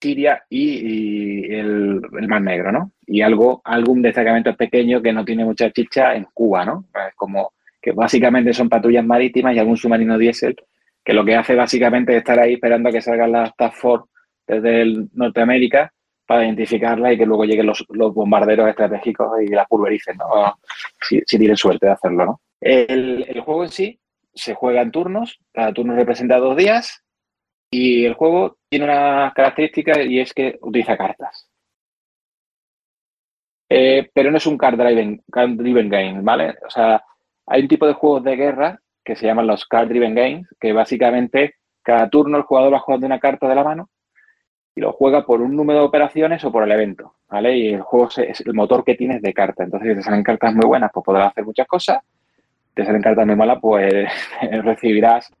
[0.00, 2.92] Siria y, el, Mar Negro, ¿no?
[3.06, 6.84] Y algo, algún destacamento pequeño que no tiene mucha chicha en Cuba, ¿no?
[7.08, 10.56] Es como que básicamente son patrullas marítimas y algún submarino diésel
[11.08, 14.10] que lo que hace básicamente es estar ahí esperando a que salgan las Task Force
[14.46, 15.90] desde el Norteamérica
[16.26, 20.58] para identificarla y que luego lleguen los, bombarderos estratégicos y las pulvericen, ¿no?
[21.00, 22.40] Si, tienen suerte de hacerlo, ¿no?
[22.60, 23.98] el, juego en sí
[24.34, 27.02] se juega en turnos, cada turno representa dos días
[27.70, 31.48] y el juego tiene una característica y es que utiliza cartas.
[33.70, 36.56] Eh, pero no es un card driven, card driven game, ¿vale?
[36.66, 37.02] O sea,
[37.46, 40.72] hay un tipo de juegos de guerra que se llaman los card driven games, que
[40.72, 43.90] básicamente cada turno el jugador va jugando una carta de la mano
[44.74, 47.56] y lo juega por un número de operaciones o por el evento, ¿vale?
[47.56, 49.64] Y el juego es el motor que tienes de carta.
[49.64, 51.98] Entonces, si te salen cartas muy buenas, pues podrás hacer muchas cosas
[52.78, 54.08] te salen cartas muy malas, pues
[54.62, 55.32] recibirás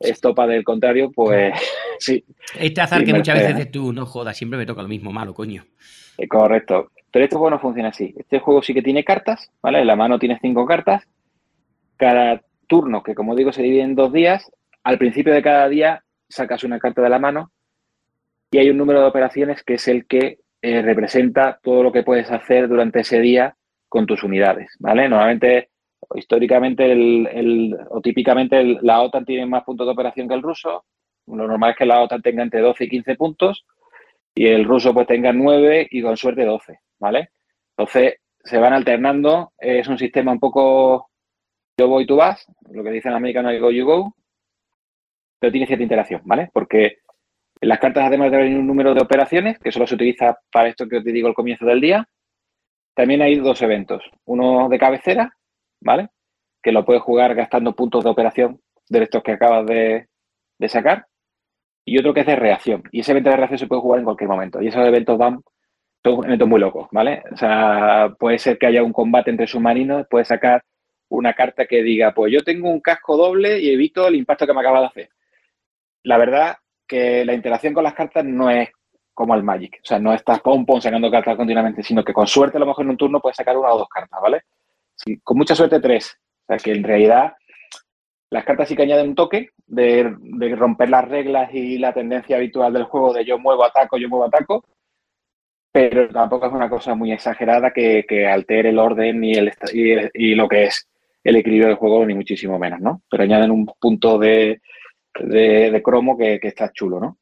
[0.00, 1.54] estopa del contrario, pues
[1.98, 2.24] sí.
[2.58, 5.34] Este azar que muchas veces dices tú, no jodas, siempre me toca lo mismo, malo,
[5.34, 5.64] coño.
[6.18, 6.90] Eh, correcto.
[7.12, 8.14] Pero este juego no funciona así.
[8.16, 9.80] Este juego sí que tiene cartas, ¿vale?
[9.80, 11.04] En la mano tienes cinco cartas.
[11.96, 14.50] Cada turno, que como digo se divide en dos días,
[14.84, 17.50] al principio de cada día sacas una carta de la mano
[18.50, 22.02] y hay un número de operaciones que es el que eh, representa todo lo que
[22.02, 23.56] puedes hacer durante ese día
[23.88, 25.08] con tus unidades, ¿vale?
[25.08, 25.69] Normalmente,
[26.14, 30.84] históricamente el, o típicamente la OTAN tiene más puntos de operación que el ruso.
[31.26, 33.64] Lo normal es que la OTAN tenga entre 12 y 15 puntos
[34.34, 37.30] y el ruso pues tenga 9 y con suerte 12, ¿vale?
[37.76, 39.52] Entonces, se van alternando.
[39.58, 41.10] Es un sistema un poco
[41.80, 44.14] yo voy, tú vas, lo que dicen en americano go, you go,
[45.38, 46.50] pero tiene cierta interacción, ¿vale?
[46.52, 46.98] Porque
[47.62, 50.86] las cartas, además de haber un número de operaciones, que solo se utiliza para esto
[50.86, 52.06] que te digo al comienzo del día,
[52.94, 54.02] también hay dos eventos.
[54.26, 55.34] Uno de cabecera,
[55.80, 56.08] ¿vale?
[56.62, 60.08] Que lo puedes jugar gastando puntos de operación de estos que acabas de,
[60.68, 61.06] sacar.
[61.84, 62.82] Y otro que es de reacción.
[62.92, 64.60] Y ese evento de reacción se puede jugar en cualquier momento.
[64.60, 65.40] Y esos eventos van,
[66.04, 67.22] son eventos muy locos, ¿vale?
[67.32, 70.62] O sea, puede ser que haya un combate entre submarinos, puedes sacar
[71.08, 74.54] una carta que diga, pues yo tengo un casco doble y evito el impacto que
[74.54, 75.10] me acaba de hacer.
[76.04, 78.70] La verdad que la interacción con las cartas no es
[79.14, 79.80] como el Magic.
[79.82, 82.66] O sea, no estás pom pom sacando cartas continuamente, sino que con suerte a lo
[82.66, 84.42] mejor en un turno puedes sacar una o dos cartas, ¿vale?
[85.22, 86.18] Con mucha suerte tres.
[86.42, 87.34] O sea, que en realidad
[88.30, 90.14] las cartas sí que añaden un toque de,
[90.56, 94.24] romper las reglas y la tendencia habitual del juego de yo muevo, ataco, yo muevo,
[94.24, 94.64] ataco,
[95.72, 99.52] pero tampoco es una cosa muy exagerada que, altere el orden y, el,
[100.14, 100.88] y, lo que es
[101.24, 103.02] el equilibrio del juego, ni muchísimo menos, ¿no?
[103.10, 104.60] Pero añaden un punto de,
[105.18, 107.18] de, cromo que, está chulo, ¿no?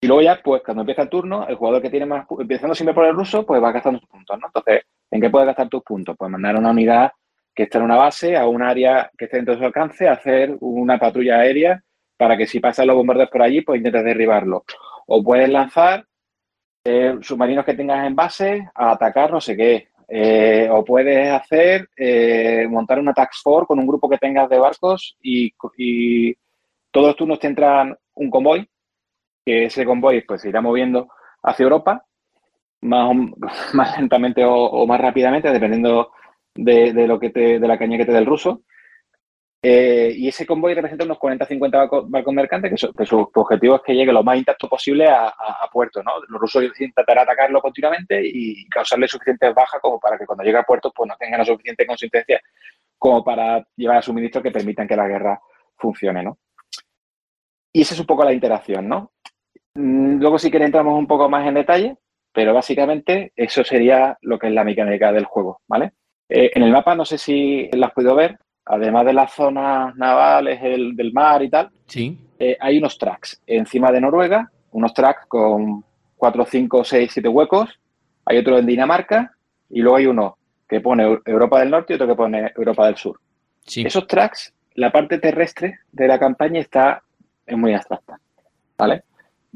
[0.00, 2.94] Y luego ya, pues cuando empieza el turno, el jugador que tiene más, empezando siempre
[2.94, 4.46] por el ruso, pues va gastando sus puntos, ¿no?
[4.48, 6.16] Entonces, ¿en qué puedes gastar tus puntos?
[6.18, 7.12] Pues mandar una unidad
[7.54, 10.56] que esté en una base, a un área que esté dentro de su alcance, hacer
[10.60, 11.82] una patrulla aérea
[12.16, 14.64] para que si pasan los bombardeos por allí, pues intentes derribarlo.
[15.06, 16.04] O puedes lanzar
[16.84, 21.88] eh, submarinos que tengas en base a atacar no sé qué, eh, o puedes hacer,
[21.96, 25.52] eh, montar una tax force con un grupo que tengas de barcos y,
[26.92, 28.66] todos los turnos te entran un convoy,
[29.44, 31.08] que ese convoy pues se irá moviendo
[31.42, 32.06] hacia Europa,
[32.80, 33.14] más,
[33.74, 36.12] más lentamente o, más rápidamente, dependiendo
[36.54, 38.62] de, lo que te, de la caña que te dé el ruso.
[39.62, 44.12] Eh, y ese convoy representa unos 40-50 barcos, mercantes, que, su, objetivo es que llegue
[44.12, 45.32] lo más intacto posible a,
[45.72, 46.02] puerto.
[46.02, 46.12] ¿no?
[46.28, 50.62] Los rusos intentarán atacarlo continuamente y causarle suficientes bajas como para que cuando llegue a
[50.62, 52.40] puerto pues, no tengan la suficiente consistencia
[52.96, 55.40] como para llevar a suministros que permitan que la guerra
[55.76, 56.22] funcione.
[56.22, 56.38] ¿no?
[57.72, 58.88] Y esa es un poco la interacción.
[58.88, 59.12] ¿no?
[59.74, 61.96] Mm, luego sí que entramos un poco más en detalle,
[62.36, 65.62] pero básicamente eso sería lo que es la mecánica del juego.
[65.66, 65.92] ¿vale?
[66.28, 69.96] Eh, en el mapa, no sé si lo has podido ver, además de las zonas
[69.96, 72.18] navales, el, del mar y tal, sí.
[72.38, 75.82] Eh, hay unos tracks encima de Noruega, unos tracks con
[76.18, 77.80] 4, 5, 6, 7 huecos.
[78.26, 79.32] Hay otro en Dinamarca
[79.70, 80.36] y luego hay uno
[80.68, 83.18] que pone Europa del Norte y otro que pone Europa del Sur.
[83.64, 87.02] Esos tracks, la parte terrestre de la campaña está
[87.46, 88.20] es muy abstracta,
[88.76, 89.04] ¿vale?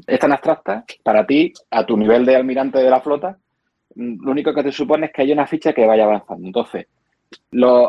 [0.07, 3.37] Es tan abstracta para ti, a tu nivel de almirante de la flota,
[3.95, 6.47] mm, lo único que te supone es que hay una ficha que vaya avanzando.
[6.47, 6.87] Entonces,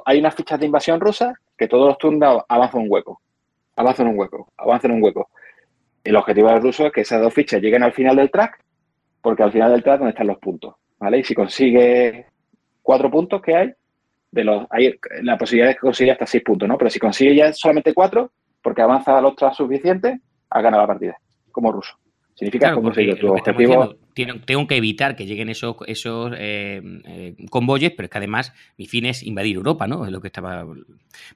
[0.05, 3.21] hay unas fichas de invasión rusa que todos los turnos avanzan un hueco,
[3.77, 5.31] avanzan un hueco, avanzan un hueco.
[6.05, 8.63] El objetivo del ruso es que esas dos fichas lleguen al final del track,
[9.21, 11.19] porque al final del track donde están los puntos, ¿vale?
[11.19, 12.27] Y si consigue
[12.83, 13.73] cuatro puntos que hay,
[14.33, 16.77] de los, hay la posibilidad es que consiga hasta seis puntos, ¿no?
[16.79, 20.21] Pero si consigue ya solamente cuatro, porque avanza los tracks suficientes,
[20.51, 21.17] ha ganado la partida,
[21.53, 21.95] como ruso.
[22.43, 23.97] Significa que tu objetivo.
[24.45, 28.87] tengo que evitar que lleguen esos, esos eh, eh, convoyes, pero es que además mi
[28.87, 30.05] fin es invadir Europa, ¿no?
[30.05, 30.67] Es lo que estaba.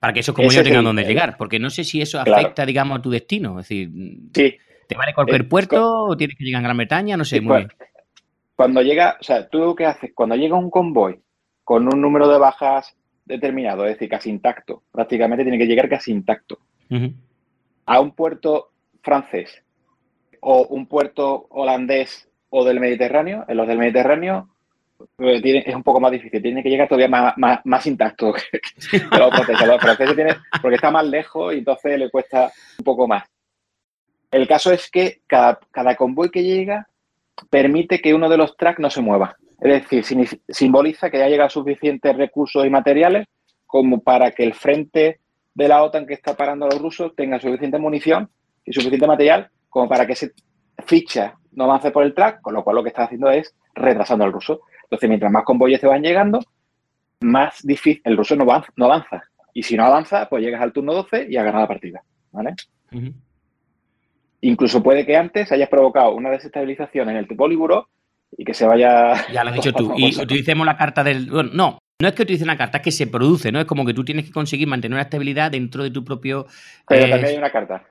[0.00, 1.36] Para que esos convoyes tengan donde llegar.
[1.36, 3.60] Porque no sé si eso afecta, digamos, a tu destino.
[3.60, 3.88] Es decir,
[4.32, 7.16] ¿te vale cualquier eh, puerto o tienes que llegar a Gran Bretaña?
[7.16, 7.68] No sé, muy bien.
[8.56, 11.20] Cuando llega, o sea, tú qué haces, cuando llega un convoy
[11.62, 16.10] con un número de bajas determinado, es decir, casi intacto, prácticamente tiene que llegar casi
[16.10, 16.58] intacto,
[17.84, 18.70] a un puerto
[19.02, 19.62] francés
[20.48, 24.48] o un puerto holandés o del Mediterráneo, en los del Mediterráneo
[25.18, 28.32] eh, es un poco más difícil, tiene que llegar todavía más, intacto
[28.92, 33.24] que los franceses, porque está más lejos y entonces le cuesta un poco más.
[34.30, 36.86] El caso es que cada, cada convoy que llega
[37.50, 39.36] permite que uno de los tracks no se mueva.
[39.60, 43.26] Es decir, simboliza que ya llega suficientes recursos y materiales
[43.66, 45.18] como para que el frente
[45.54, 48.30] de la OTAN que está parando a los rusos tenga suficiente munición
[48.64, 50.28] y suficiente material como para que esa
[50.86, 54.24] ficha no avance por el track, con lo cual lo que está haciendo es retrasando
[54.24, 54.62] al ruso.
[54.84, 56.40] Entonces, mientras más convoyes te van llegando,
[57.20, 59.24] más difícil, el ruso no avanza, no avanza.
[59.52, 62.02] Y si no avanza, pues llegas al turno 12 y has ganado la partida.
[62.32, 62.54] ¿Vale?
[64.40, 67.90] Incluso puede que antes hayas provocado una desestabilización en el Poliburo
[68.34, 69.26] y que se vaya.
[69.30, 69.92] Ya lo has dicho tú.
[69.94, 71.26] Y utilicemos la carta del.
[71.52, 73.60] no, no es que utilicen una carta, es que se produce, ¿no?
[73.60, 76.46] Es como que tú tienes que conseguir mantener una estabilidad dentro de tu propio.
[76.88, 77.86] Pero también hay una carta.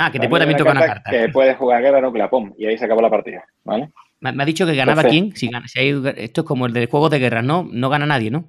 [0.00, 1.10] Ah, que te puede también tocar una carta.
[1.10, 3.90] Que puedes jugar guerra nuclear, pum, y ahí se acabó la partida, ¿vale?
[4.20, 5.34] Me, ha dicho que ganaba quién.
[5.34, 5.50] Si,
[6.16, 7.68] esto es como el de juegos de guerra, ¿no?
[7.70, 8.44] No gana nadie, ¿no?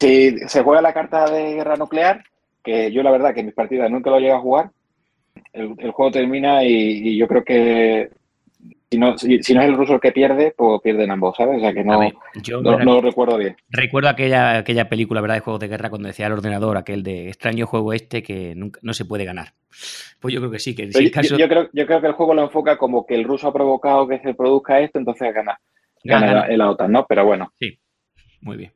[0.00, 2.24] Si se juega la carta de guerra nuclear,
[2.64, 4.70] que yo la verdad que en mis partidas nunca lo llego a jugar,
[5.52, 8.10] el, juego termina y, yo creo que
[8.90, 11.58] si no, si, no es el ruso el que pierde, pues pierden ambos, ¿sabes?
[11.58, 12.00] O sea que no,
[12.62, 13.56] no, lo recuerdo bien.
[13.68, 17.28] Recuerdo aquella, aquella película, ¿verdad?, de juegos de guerra cuando decía el ordenador, aquel de
[17.28, 19.52] extraño juego este que nunca, no se puede ganar.
[20.18, 21.38] Pues yo creo que sí, que en caso...
[21.38, 24.08] yo, creo, yo creo que el juego lo enfoca como que el ruso ha provocado
[24.08, 25.60] que se produzca esto, entonces gana,
[26.02, 27.06] gana, el la OTAN, ¿no?
[27.08, 27.52] Pero bueno.
[27.60, 27.78] Sí,
[28.40, 28.72] muy bien.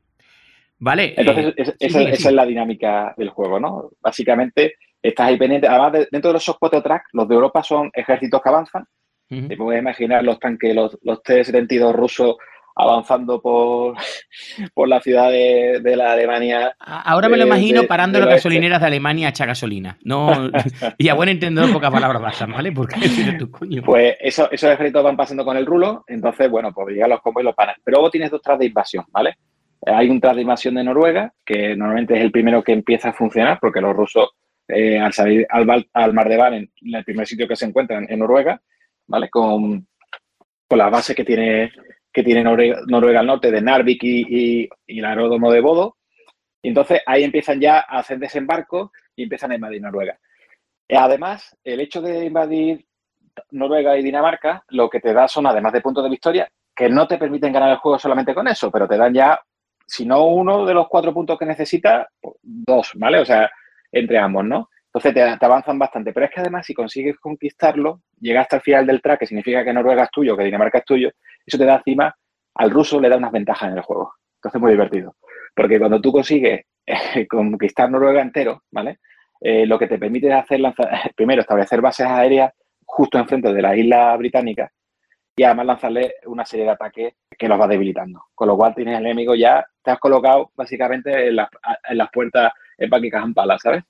[0.79, 1.13] Vale.
[1.17, 3.89] Entonces, eh, esa, es la dinámica del juego, ¿no?
[4.01, 5.67] Básicamente, estás ahí pendiente.
[5.67, 8.85] Además, dentro de los software track, los de Europa son ejércitos que avanzan.
[9.27, 12.35] Te puedes imaginar los tanques, los, los T-72 rusos
[12.75, 13.95] avanzando por,
[14.73, 16.75] por la ciudad de, la Alemania.
[16.79, 19.97] Ahora me lo imagino parando las gasolineras de Alemania a echar gasolina.
[20.03, 20.51] No,
[20.97, 22.71] y a buen entendedor, pocas palabras bastan, ¿vale?
[22.71, 22.99] Porque
[23.39, 23.81] tu coño.
[23.83, 27.41] Pues eso, esos ejércitos van pasando con el rulo, entonces, bueno, pues llegan los combos
[27.41, 27.75] y los paran.
[27.83, 29.35] Pero luego tienes dos tras de invasión, ¿vale?
[29.85, 33.13] Hay un tras de invasión de Noruega, que normalmente es el primero que empieza a
[33.13, 34.29] funcionar, porque los rusos,
[34.67, 38.19] eh, al salir al, al, mar de Baren, el primer sitio que se encuentran en
[38.19, 38.59] Noruega,
[39.07, 39.29] ¿vale?
[39.29, 39.87] Con,
[40.67, 41.71] con la base que tiene,
[42.11, 45.97] que tiene Noruega, al norte, de Narvik y, el aeródromo de Bodo.
[46.61, 50.17] Y entonces ahí empiezan ya a hacer desembarco y empiezan a invadir Noruega.
[50.89, 52.85] Además, el hecho de invadir
[53.51, 57.07] Noruega y Dinamarca, lo que te da son, además de puntos de victoria, que no
[57.07, 59.39] te permiten ganar el juego solamente con eso, pero te dan ya
[59.87, 63.19] si no uno de los cuatro puntos que necesitas, pues, dos, ¿vale?
[63.19, 63.49] O sea,
[63.91, 64.69] entre ambos, ¿no?
[64.95, 66.13] Entonces te, avanzan bastante.
[66.13, 69.61] Pero es que además, si consigues conquistarlo, llegas hasta el final del track, que significa
[69.65, 71.11] que Noruega es tuyo, que Dinamarca es tuyo,
[71.45, 72.15] eso te da encima,
[72.55, 74.13] al ruso le da unas ventajas en el juego.
[74.37, 75.17] Entonces es muy divertido.
[75.53, 78.99] Porque cuando tú consigues eh, conquistar Noruega entero, ¿vale?
[79.41, 80.61] Eh, lo que te permite hacer,
[81.15, 82.53] primero, establecer bases aéreas
[82.85, 84.71] justo enfrente de la isla británica
[85.35, 88.27] y además lanzarle una serie de ataques que los va debilitando.
[88.33, 92.89] Con lo cual tienes el enemigo ya, te has colocado básicamente en, las puertas en
[92.89, 93.83] Buckingham Palace, ¿sabes?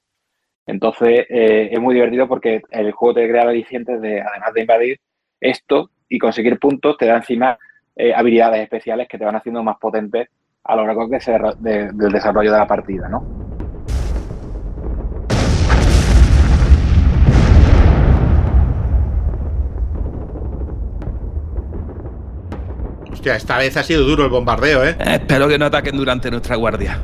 [0.66, 5.00] Entonces eh, es muy divertido porque el juego te crea alicientes de, además de invadir
[5.40, 7.58] esto y conseguir puntos, te da encima
[7.96, 10.28] eh, habilidades especiales que te van haciendo más potentes
[10.64, 13.46] a lo largo del desarrollo de la partida, ¿no?
[23.34, 24.96] esta vez ha sido duro el bombardeo, ¿eh?
[25.00, 27.00] espero que no ataquen durante nuestra guardia.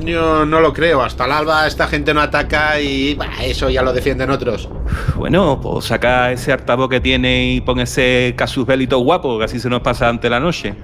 [0.00, 1.02] Yo no lo creo.
[1.02, 4.68] Hasta el alba esta gente no ataca y eso ya lo defienden otros.
[5.16, 9.60] Bueno, pues saca ese artabo que tiene y pon ese casus belito guapo, que así
[9.60, 10.74] se nos pasa ante la noche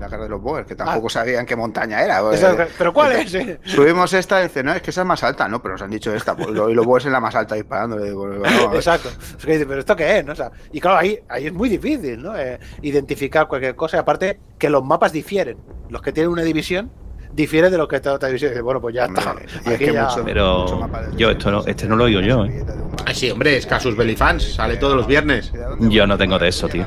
[0.00, 1.10] la guerra de los Boers, que tampoco ah.
[1.10, 2.20] sabían qué montaña era.
[2.78, 3.30] ¿Pero cuál es?
[3.64, 5.90] Subimos esta y dice, no, es que esa es más alta, no, pero nos han
[5.90, 7.98] dicho esta, pues, y los Boers es la más alta disparando.
[8.74, 9.10] Exacto.
[9.44, 10.24] pero ¿esto qué es?
[10.72, 12.36] y claro, ahí, ahí es muy difícil, ¿no?
[12.36, 15.58] Eh, identificar cualquier cosa, y aparte que los mapas difieren.
[15.88, 16.90] Los que tienen una división
[17.32, 18.52] difiere de lo que está otra división.
[18.62, 19.34] Bueno, pues ya está.
[20.24, 22.44] pero yo esto no, este no lo oigo yo.
[22.44, 22.64] ¿eh?
[23.06, 25.52] Ah, sí, hombre, es Casus Belli Fans, sale todos los viernes.
[25.80, 26.86] Yo no tengo de eso, tío.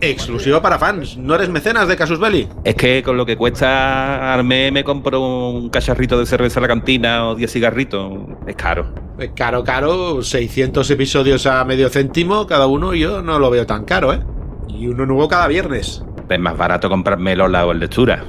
[0.00, 2.48] Exclusivo para fans, ¿no eres mecenas de Casus Belli?
[2.64, 6.68] Es que con lo que cuesta Arme me compro un cacharrito de cerveza a la
[6.68, 8.12] cantina o 10 cigarritos.
[8.46, 8.92] Es caro.
[9.18, 13.84] Es caro, caro, 600 episodios a medio céntimo cada uno, yo no lo veo tan
[13.84, 14.20] caro, ¿eh?
[14.68, 16.02] Y uno nuevo cada viernes.
[16.28, 18.24] Es más barato comprarme Lola o el lectura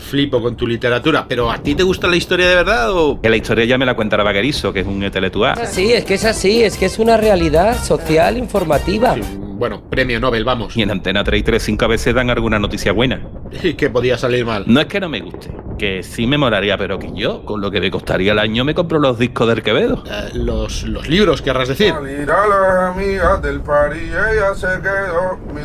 [0.00, 3.20] flipo con tu literatura, pero ¿a ti te gusta la historia de verdad o...?
[3.20, 5.54] Que la historia ya me la cuenta Vaquerizo, que es un eteletuá.
[5.66, 9.16] Sí, es que es así, es que es una realidad social informativa.
[9.58, 10.76] Bueno, premio Nobel, vamos.
[10.76, 13.20] Y en Antena 3 y 3, 5 a veces dan alguna noticia buena.
[13.62, 14.64] ¿Y qué podía salir mal?
[14.66, 17.70] No es que no me guste, que sí me molaría, pero que yo, con lo
[17.70, 20.04] que me costaría el año, me compro los discos del Quevedo.
[20.06, 21.92] Eh, los, los libros, querrás decir.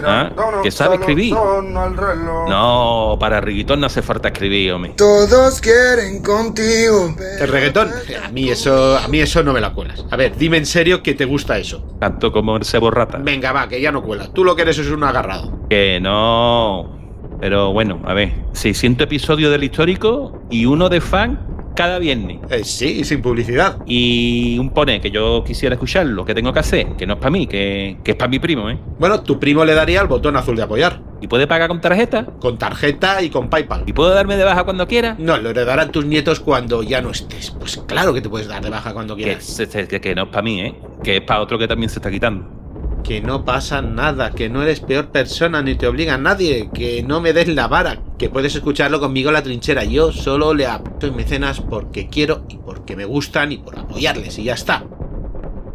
[0.05, 0.31] Ah,
[0.63, 1.35] que sabe escribir.
[1.35, 4.93] No, para Riguitón no hace falta escribir, hombre.
[4.97, 7.15] Todos quieren contigo.
[7.39, 7.89] El reggaetón,
[8.23, 10.03] a mí eso, a mí eso no me la cuelas.
[10.09, 11.95] A ver, dime en serio que te gusta eso.
[11.99, 13.19] Tanto como el sebo rata.
[13.21, 14.27] Venga, va, que ya no cuela.
[14.33, 15.67] Tú lo que eres es un agarrado.
[15.69, 17.03] Que no.
[17.39, 21.39] Pero bueno, a ver, 600 episodios del histórico y uno de fan
[21.75, 22.39] cada viernes.
[22.49, 23.79] Eh, sí, sin publicidad.
[23.85, 27.31] Y un pone que yo quisiera escucharlo, que tengo que hacer, que no es para
[27.31, 28.77] mí, que, es para mi primo, ¿eh?
[28.99, 31.01] Bueno, tu primo le daría el botón azul de apoyar.
[31.21, 32.25] ¿Y puede pagar con tarjeta?
[32.39, 33.83] Con tarjeta y con PayPal.
[33.87, 35.15] ¿Y puedo darme de baja cuando quiera?
[35.17, 37.51] No, lo heredarán tus nietos cuando ya no estés.
[37.51, 39.61] Pues claro que te puedes dar de baja cuando quieras.
[39.89, 40.75] Que, que no es para mí, ¿eh?
[41.03, 42.62] Que es para otro que también se está quitando
[43.03, 47.03] que no pasa nada, que no eres peor persona ni te obliga a nadie, que
[47.03, 49.83] no me des la vara, que puedes escucharlo conmigo en la trinchera.
[49.83, 54.39] Yo solo le apoyo en mecenas porque quiero y porque me gustan y por apoyarles
[54.39, 54.85] y ya está.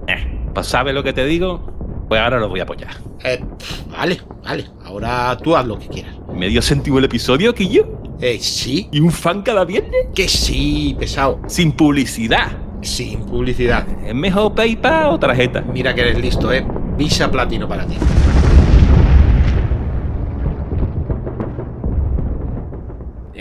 [0.07, 2.07] Eh, ¿Sabes lo que te digo?
[2.09, 2.97] Pues ahora lo voy a apoyar.
[3.22, 3.45] Eh,
[3.91, 4.64] vale, vale.
[4.85, 6.14] Ahora tú haz lo que quieras.
[6.35, 8.01] ¿Me dio sentido el episodio, Quillo?
[8.20, 8.89] Eh, sí.
[8.91, 10.07] ¿Y un fan cada viernes?
[10.14, 11.41] Que sí, pesado.
[11.47, 12.51] Sin publicidad.
[12.81, 13.87] Sin publicidad.
[14.07, 15.61] ¿Es mejor PayPal o tarjeta?
[15.61, 16.64] Mira que eres listo, ¿eh?
[16.99, 17.96] Visa Platino para ti.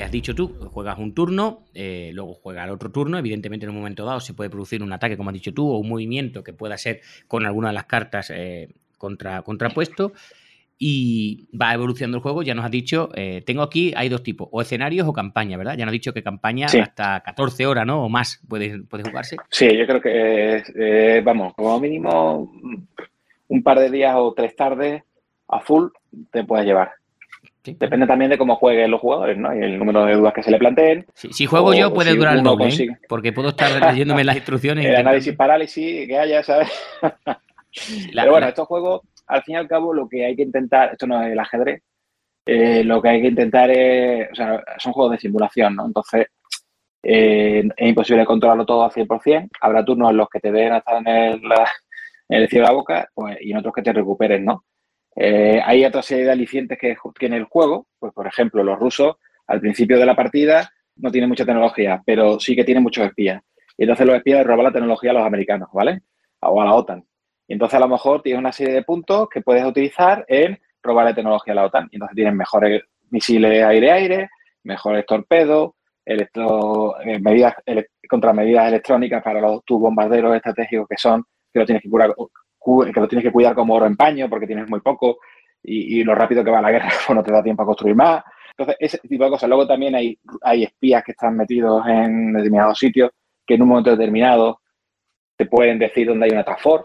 [0.01, 3.17] Has dicho tú, juegas un turno, eh, luego juega el otro turno.
[3.17, 5.79] Evidentemente, en un momento dado se puede producir un ataque, como has dicho tú, o
[5.79, 10.13] un movimiento que pueda ser con alguna de las cartas eh, contra, contrapuesto.
[10.79, 12.41] Y va evolucionando el juego.
[12.43, 15.75] Ya nos has dicho, eh, tengo aquí, hay dos tipos, o escenarios o campaña, ¿verdad?
[15.75, 16.77] Ya nos has dicho que campaña Sí.
[16.79, 18.05] hasta 14 horas, ¿no?
[18.05, 19.35] O más puede, puede jugarse.
[19.49, 22.49] Sí, yo creo que, eh, vamos, como mínimo
[23.49, 25.03] un par de días o tres tardes
[25.47, 25.87] a full
[26.31, 26.91] te puedes llevar.
[27.63, 27.75] Sí.
[27.79, 29.53] Depende también de cómo jueguen los jugadores, ¿no?
[29.53, 31.05] Y el número de dudas que se le planteen.
[31.13, 32.97] Si, si juego yo, puede si durar el doble, ¿eh?
[33.09, 34.85] porque puedo estar leyéndome las instrucciones.
[34.85, 36.69] El intentando- análisis parálisis que haya, ¿sabes?
[38.13, 40.43] La- Pero bueno, la- estos juegos, al fin y al cabo, lo que hay que
[40.43, 41.81] intentar, esto no es el ajedrez,
[42.45, 45.85] eh, lo que hay que intentar es, o sea, son juegos de simulación, ¿no?
[45.85, 46.27] Entonces,
[47.03, 49.49] eh, es imposible controlarlo todo al 100%.
[49.61, 51.41] Habrá turnos en los que te den hasta en el,
[52.30, 54.65] en el cielo de la boca pues, y en otros que te recuperen, ¿no?
[55.15, 59.15] Eh, hay otra serie de alicientes que tiene el juego, pues por ejemplo, los rusos
[59.47, 63.41] al principio de la partida no tienen mucha tecnología, pero sí que tienen muchos espías.
[63.78, 66.01] Y entonces los espías roban la tecnología a los americanos, ¿vale?
[66.41, 67.03] O a la OTAN.
[67.47, 71.13] Y entonces a lo mejor tienes una serie de puntos que puedes utilizar en robarle
[71.13, 71.88] tecnología a la OTAN.
[71.91, 74.30] Y entonces tienes mejores misiles aire-aire,
[74.63, 75.71] mejores torpedos,
[76.05, 81.23] electro, eh, medidas, ele- contramedidas electrónicas para los, tus bombarderos estratégicos que son,
[81.57, 82.13] que lo tienes que curar,
[82.57, 85.19] cu- que lo tienes que cuidar como oro en paño porque tienes muy poco
[85.63, 87.95] y, y lo rápido que va la guerra pues no te da tiempo a construir
[87.95, 88.23] más.
[88.51, 89.47] Entonces, ese tipo de cosas.
[89.49, 93.11] Luego también hay, hay espías que están metidos en determinados sitios
[93.45, 94.61] que en un momento determinado
[95.37, 96.83] te pueden decir dónde hay una TAFOR.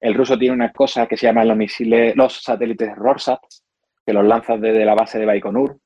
[0.00, 3.40] El ruso tiene una cosa que se llama los misiles, los satélites Rorsat,
[4.06, 5.78] que los lanzas desde la base de Baikonur,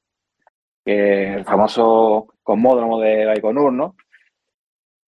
[0.85, 3.97] que el famoso cosmódromo de Baikonur, ¿no?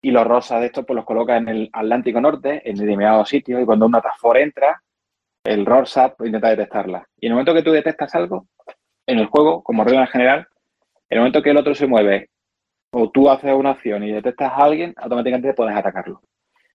[0.01, 3.61] Y los Rorsat de estos pues los coloca en el Atlántico Norte, en determinados sitios,
[3.61, 4.81] y cuando una TAFOR entra,
[5.43, 7.07] el RORSAT pues, intenta detectarla.
[7.19, 8.47] Y en el momento que tú detectas algo,
[9.07, 10.47] en el juego, como regla general,
[11.09, 12.29] en el momento que el otro se mueve
[12.91, 16.21] o tú haces una acción y detectas a alguien, automáticamente puedes atacarlo.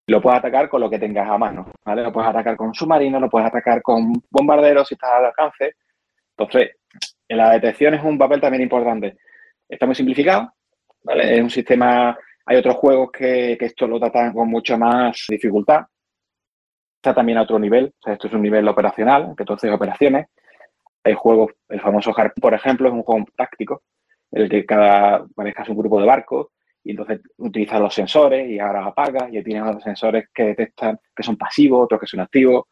[0.07, 2.03] Lo puedes atacar con lo que tengas a mano, ¿vale?
[2.03, 5.77] Lo puedes atacar con submarinos, lo puedes atacar con bombarderos si estás al alcance.
[6.37, 6.77] Entonces,
[7.29, 9.17] en la detección es un papel también importante.
[9.69, 10.53] Está muy simplificado,
[11.03, 11.37] ¿vale?
[11.37, 12.19] Es un sistema...
[12.47, 15.87] Hay otros juegos que, esto lo tratan con mucha más dificultad.
[16.97, 20.27] Está también a otro nivel, esto es un nivel operacional, que haces operaciones.
[21.03, 23.83] Hay juegos, el famoso Harpoon, por ejemplo, es un juego táctico,
[24.33, 26.49] en el que cada manejas un grupo de barcos
[26.83, 31.23] y entonces utilizas los sensores y ahora apagas y tienes otros sensores que detectan que
[31.23, 32.67] son pasivos, otros que son activos.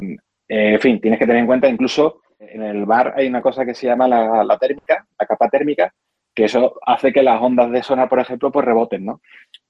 [0.00, 3.64] Eh, en fin, tienes que tener en cuenta incluso en el bar hay una cosa
[3.64, 5.92] que se llama la, la térmica, la capa térmica,
[6.40, 9.20] que eso hace que las ondas de sonar, por ejemplo, pues reboten, ¿no?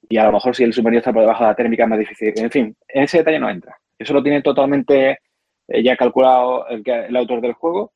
[0.09, 1.99] Y a lo mejor si el submarino está por debajo de la térmica es más
[1.99, 2.33] difícil.
[2.37, 3.77] En fin, en ese detalle no entra.
[3.99, 5.19] Eso lo tiene totalmente
[5.67, 7.93] eh, ya calculado el, autor del juego,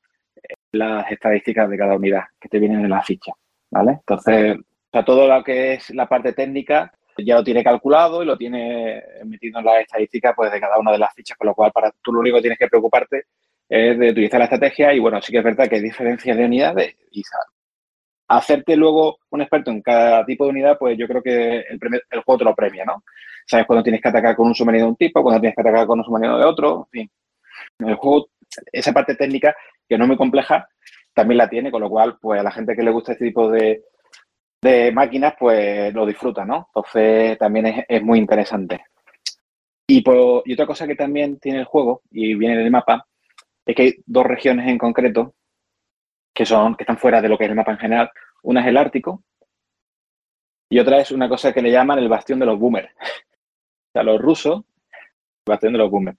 [0.73, 3.31] las estadísticas de cada unidad que te vienen en la ficha,
[3.71, 3.93] ¿vale?
[3.93, 8.27] Entonces, o sea, todo lo que es la parte técnica ya lo tiene calculado y
[8.27, 11.55] lo tiene metido en las estadísticas pues, de cada una de las fichas, con lo
[11.55, 13.27] cual para tú lo único que tienes que preocuparte
[13.69, 16.45] es de utilizar la estrategia y bueno, sí que es verdad que hay diferencias de
[16.45, 17.23] unidades y
[18.37, 21.79] hacerte luego un experto en cada tipo de unidad, pues yo creo que el,
[22.25, 23.05] juego te lo premia, ¿no?
[23.47, 25.87] Sabes cuándo tienes que atacar con un submarino de un tipo, cuándo tienes que atacar
[25.87, 27.11] con un submarino de otro, en fin.
[27.79, 28.29] El juego,
[28.73, 29.55] esa parte técnica,
[29.89, 30.69] que no es muy compleja,
[31.13, 33.51] también la tiene, con lo cual, pues a la gente que le gusta este tipo
[33.51, 33.85] de,
[34.63, 36.69] de máquinas, pues lo disfruta, ¿no?
[36.75, 38.85] Entonces también es, muy interesante.
[39.87, 43.07] Y, por- y otra cosa que también tiene el juego, y viene del mapa,
[43.67, 45.35] es que hay dos regiones en concreto
[46.35, 48.11] que son que están fuera de lo que es el mapa en general.
[48.45, 49.23] Una es el Ártico
[50.71, 52.91] y otra es una cosa que le llaman el bastión de los boomers.
[53.87, 56.19] O sea, los rusos, el bastión de los boomers.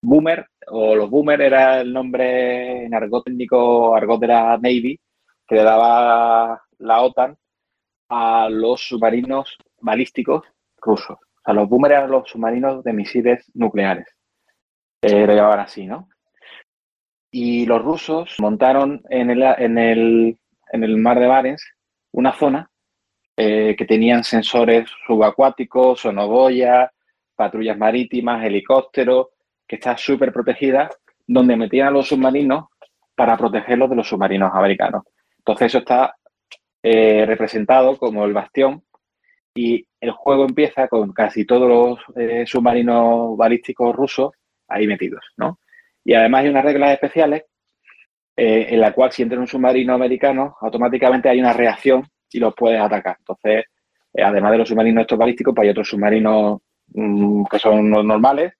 [0.00, 5.00] Boomer o los boomers era el nombre en argot técnico, argot de la Navy,
[5.44, 7.36] que le daba la OTAN
[8.08, 10.44] a los submarinos balísticos
[10.76, 11.18] rusos.
[11.18, 14.06] O sea, los boomers eran los submarinos de misiles nucleares.
[15.02, 16.08] Eh, lo llamaban así, ¿no?
[17.32, 20.38] Y los rusos montaron en el, en el,
[20.72, 21.64] en el mar de Barents
[22.12, 22.70] una zona
[23.36, 26.90] eh, que tenían sensores subacuáticos, sonoboya,
[27.36, 29.28] patrullas marítimas, helicópteros,
[29.66, 30.90] que está súper protegida,
[31.26, 32.64] donde metían a los submarinos
[33.14, 35.04] para protegerlos de los submarinos americanos.
[35.38, 36.16] Entonces eso está
[36.82, 38.82] eh, representado como el bastión
[39.54, 44.32] y el juego empieza con casi todos los eh, submarinos balísticos rusos
[44.68, 45.58] ahí metidos, ¿no?
[46.04, 47.44] Y además hay unas reglas especiales
[48.40, 52.54] eh, en la cual si entra un submarino americano, automáticamente hay una reacción y los
[52.54, 53.16] puedes atacar.
[53.18, 53.64] Entonces,
[54.14, 56.60] eh, además de los submarinos estos balísticos, pues hay otros submarinos
[56.94, 58.52] mm, que son los normales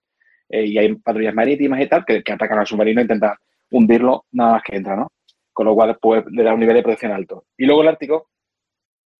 [0.49, 3.35] eh, y hay patrullas marítimas y tal que, atacan al submarino e intentan
[3.71, 5.13] hundirlo nada más que entra, ¿no?
[5.53, 7.45] Con lo cual, pues, le da un nivel de protección alto.
[7.57, 8.27] Y luego el Ártico,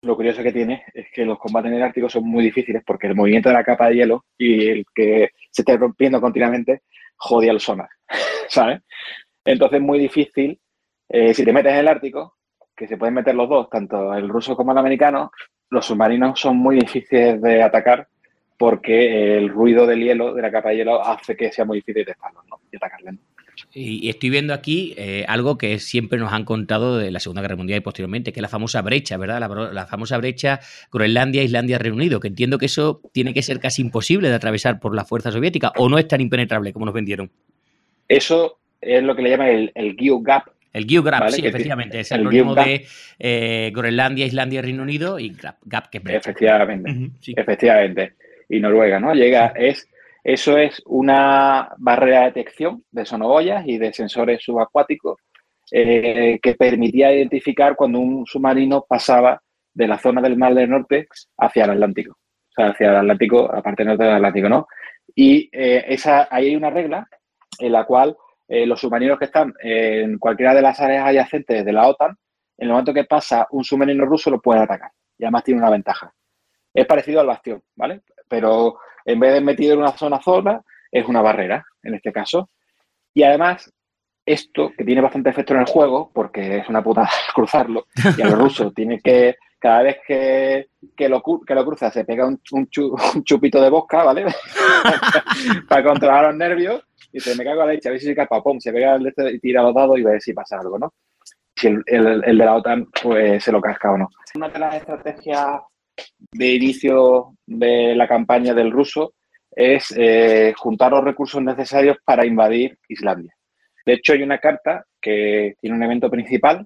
[0.01, 3.07] lo curioso que tiene es que los combates en el Ártico son muy difíciles porque
[3.07, 6.81] el movimiento de la capa de hielo y el que se esté rompiendo continuamente
[7.15, 7.87] jodía el sonar,
[8.49, 8.81] ¿sabes?
[9.49, 10.59] Entonces es muy difícil,
[11.09, 12.35] eh, si te metes en el Ártico,
[12.75, 15.31] que se pueden meter los dos, tanto el ruso como el americano,
[15.71, 18.07] los submarinos son muy difíciles de atacar
[18.57, 22.05] porque el ruido del hielo, de la capa de hielo, hace que sea muy difícil
[22.05, 22.59] detectarlos ¿no?
[22.71, 23.13] y atacarles.
[23.15, 23.19] ¿no?
[23.73, 27.55] Y estoy viendo aquí eh, algo que siempre nos han contado de la Segunda Guerra
[27.55, 29.39] Mundial y posteriormente, que es la famosa brecha, ¿verdad?
[29.39, 30.59] La, la famosa brecha
[30.91, 34.79] Groenlandia, Islandia, Reino Unido, que entiendo que eso tiene que ser casi imposible de atravesar
[34.79, 37.31] por la fuerza soviética, o no es tan impenetrable como nos vendieron.
[38.07, 40.43] Eso es lo que le llaman el, el Geo Gap.
[40.71, 42.85] El Geograph, Vale, sí, que efectivamente, es el acrónimo de
[43.17, 46.19] eh, Groenlandia, Islandia, Reino Unido y Gap, Gap, que es brecha.
[46.19, 47.11] Efectivamente.
[47.19, 47.33] Sí.
[47.35, 48.13] Efectivamente.
[48.47, 49.13] Y Noruega, ¿no?
[49.15, 49.89] Llega, es,
[50.23, 55.19] eso es una barrera de detección de sonoboyas y de sensores subacuáticos
[55.71, 59.41] eh, que permitía identificar cuando un submarino pasaba
[59.73, 61.07] de la zona del Mar del Norte
[61.37, 62.13] hacia el Atlántico.
[62.13, 64.67] O sea, hacia el Atlántico, la parte norte del Atlántico, ¿no?
[65.15, 67.07] Y eh, esa, ahí hay una regla
[67.57, 68.15] en la cual
[68.49, 72.17] eh, los submarinos que están en cualquiera de las áreas adyacentes de la OTAN,
[72.57, 74.91] en el momento que pasa un submarino ruso, lo pueden atacar.
[75.17, 76.11] Y además tiene una ventaja.
[76.73, 78.01] Es parecido al bastión, ¿vale?
[78.27, 82.49] Pero en vez de metido en una zona zona, es una barrera, en este caso.
[83.13, 83.71] Y además,
[84.25, 87.85] esto, que tiene bastante efecto en el juego, porque es una puta cruzarlo,
[88.17, 92.03] y a los rusos tiene que, cada vez que, que, lo, que lo cruza, se
[92.03, 92.67] pega un, un
[93.23, 94.25] chupito de bosca, ¿vale?
[95.69, 96.83] Para controlar los nervios,
[97.17, 99.07] se me cago a la leche, a ver si se capa, pum, se pega el
[99.07, 100.93] este y tira los dados y ve si pasa algo, ¿no?
[101.55, 104.09] Si el, el- el de la OTAN, pues se lo casca o no.
[104.35, 105.61] Una de las estrategias
[106.31, 109.13] de inicio de la campaña del ruso
[109.51, 113.33] es eh, juntar los recursos necesarios para invadir Islandia.
[113.85, 116.65] De hecho, hay una carta que tiene un evento principal,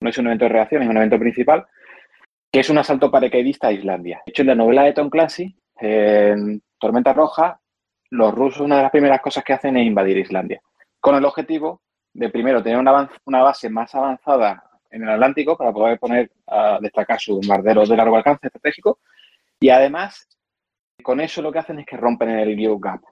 [0.00, 1.64] no es un evento de reacción, es un evento principal,
[2.52, 4.20] que es un asalto paracaidista a Islandia.
[4.26, 7.57] De hecho, en la novela de Tom Clancy, en Tormenta Roja,
[8.10, 10.60] los rusos una de las primeras cosas que hacen es invadir Islandia,
[11.00, 11.82] con el objetivo
[12.12, 17.20] de primero tener una, base más avanzada en el Atlántico para poder poner a destacar
[17.20, 18.98] sus bombarderos de largo alcance estratégico
[19.60, 20.26] y además
[21.02, 23.02] con eso lo que hacen es que rompen el Geo Gap.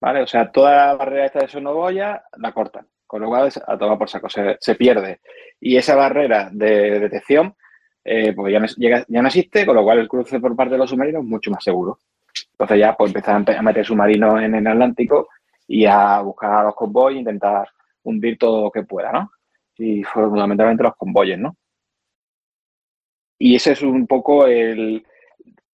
[0.00, 0.22] ¿Vale?
[0.22, 3.98] O sea, toda la barrera esta de sonoboya la cortan, con lo cual a tomar
[3.98, 5.20] por saco, se, pierde.
[5.58, 7.56] Y esa barrera de detección
[8.04, 10.78] eh, pues ya no, ya no existe, con lo cual el cruce por parte de
[10.78, 11.98] los submarinos es mucho más seguro.
[12.52, 15.28] Entonces ya pues empiezan a meter submarinos en el Atlántico
[15.66, 17.68] y a buscar a los convoyes, intentar
[18.02, 19.30] hundir todo lo que pueda, ¿no?
[19.76, 21.56] Y fundamentalmente los convoyes, ¿no?
[23.38, 25.04] Y ese es un poco el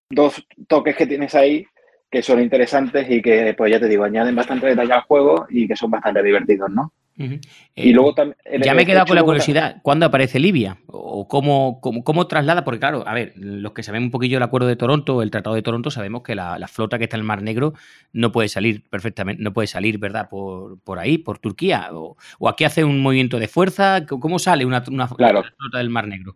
[0.09, 1.65] dos toques que tienes ahí
[2.09, 5.67] que son interesantes y que, pues ya te digo, añaden bastante detalle al juego y
[5.67, 6.93] que son bastante divertidos, ¿no?
[7.15, 7.39] Y
[7.75, 8.35] Eh, luego también...
[8.63, 10.77] Ya me he quedado con la curiosidad, ¿cuándo aparece Libia?
[10.87, 12.63] ¿O cómo, cómo, cómo traslada?
[12.63, 15.55] Porque claro, a ver, los que sabemos un poquillo el acuerdo de Toronto, el Tratado
[15.55, 17.73] de Toronto, sabemos que la, la flota que está en el Mar Negro
[18.13, 20.27] no puede salir perfectamente, no puede salir, ¿verdad?
[20.27, 21.89] Por, por ahí, por Turquía.
[21.91, 24.05] O, o aquí hace un movimiento de fuerza.
[24.07, 25.43] ¿Cómo sale una, una Claro.
[25.43, 26.33] flota del Mar Negro?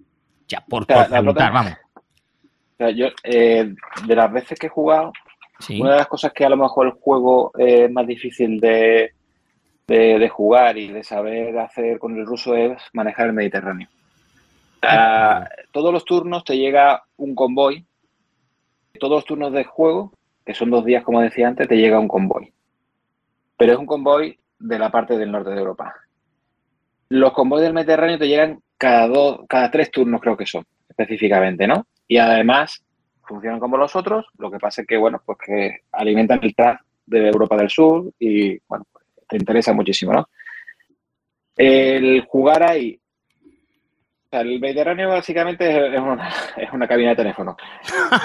[0.48, 1.78] Ya, por, O sea, por preguntar, flota-
[2.80, 2.96] vamos.
[2.96, 3.74] Yo, eh,
[4.06, 5.12] de las veces que he jugado,
[5.60, 5.82] Sí.
[5.82, 9.14] Una de las cosas que a lo mejor el juego es más difícil de,
[9.88, 13.88] de- jugar y de saber hacer con el ruso es manejar el Mediterráneo.
[14.82, 17.86] Ah, todos los turnos te llega un convoy.
[19.00, 20.12] Todos los turnos de juego,
[20.46, 22.52] que son dos días como decía antes, te llega un convoy.
[23.58, 25.94] Pero es un convoy de la parte del norte de Europa.
[27.10, 31.66] Los convoys del Mediterráneo te llegan cada dos, cada tres turnos creo que son, específicamente,
[31.68, 31.86] ¿no?
[32.08, 32.84] Y además
[33.24, 36.82] funcionan como los otros, lo que pasa es que, bueno, pues que alimentan el TRAF
[37.06, 38.86] de Europa del Sur y, bueno,
[39.28, 40.30] te interesa muchísimo, ¿no?
[41.56, 43.00] El jugar ahí,
[44.32, 47.56] el Mediterráneo básicamente es una, es una cabina de teléfono,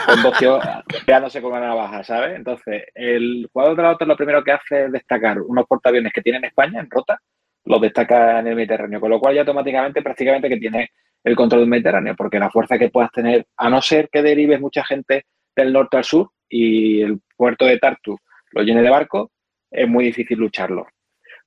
[0.06, 0.62] con dos tíos
[1.06, 2.36] pegándose con una navaja, ¿sabes?
[2.36, 6.22] Entonces, el jugador de la otra lo primero que hace es destacar unos portaaviones que
[6.22, 7.18] tiene en España, en rota,
[7.64, 10.90] los destaca en el Mediterráneo, con lo cual ya automáticamente prácticamente que tiene
[11.24, 14.60] el control del Mediterráneo, porque la fuerza que puedas tener, a no ser que derives
[14.60, 18.18] mucha gente del norte al sur y el puerto de Tartu
[18.50, 19.30] lo llene de barcos,
[19.72, 20.86] es muy difícil lucharlo.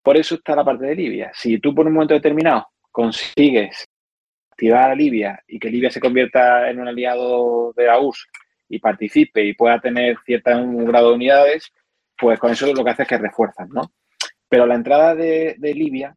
[0.01, 1.31] Por eso está la parte de Libia.
[1.33, 3.85] Si tú por un momento determinado consigues
[4.51, 8.27] activar a Libia y que Libia se convierta en un aliado de la URSS
[8.69, 10.51] y participe y pueda tener cierto
[10.85, 11.71] grado de unidades,
[12.17, 13.91] pues con eso lo que hace es que refuerzan, ¿no?
[14.47, 16.15] Pero la entrada de, de Libia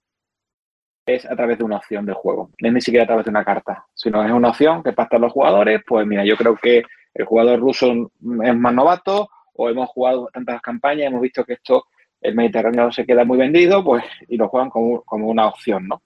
[1.04, 3.30] es a través de una opción del juego, no es ni siquiera a través de
[3.30, 6.82] una carta, sino es una opción que pactan los jugadores, pues mira, yo creo que
[7.14, 8.10] el jugador ruso
[8.44, 11.86] es más novato o hemos jugado tantas campañas, hemos visto que esto,
[12.20, 16.02] el Mediterráneo se queda muy vendido, pues y lo juegan como, como una opción, ¿no?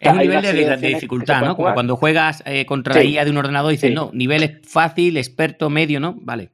[0.00, 1.54] Es un nivel de, dificultad, ¿no?
[1.54, 3.12] Como cuando juegas eh, contra la Sí.
[3.12, 3.94] IA de un ordenador y dices, Sí.
[3.94, 6.14] no, nivel es fácil, experto, medio, ¿no?
[6.16, 6.50] Vale.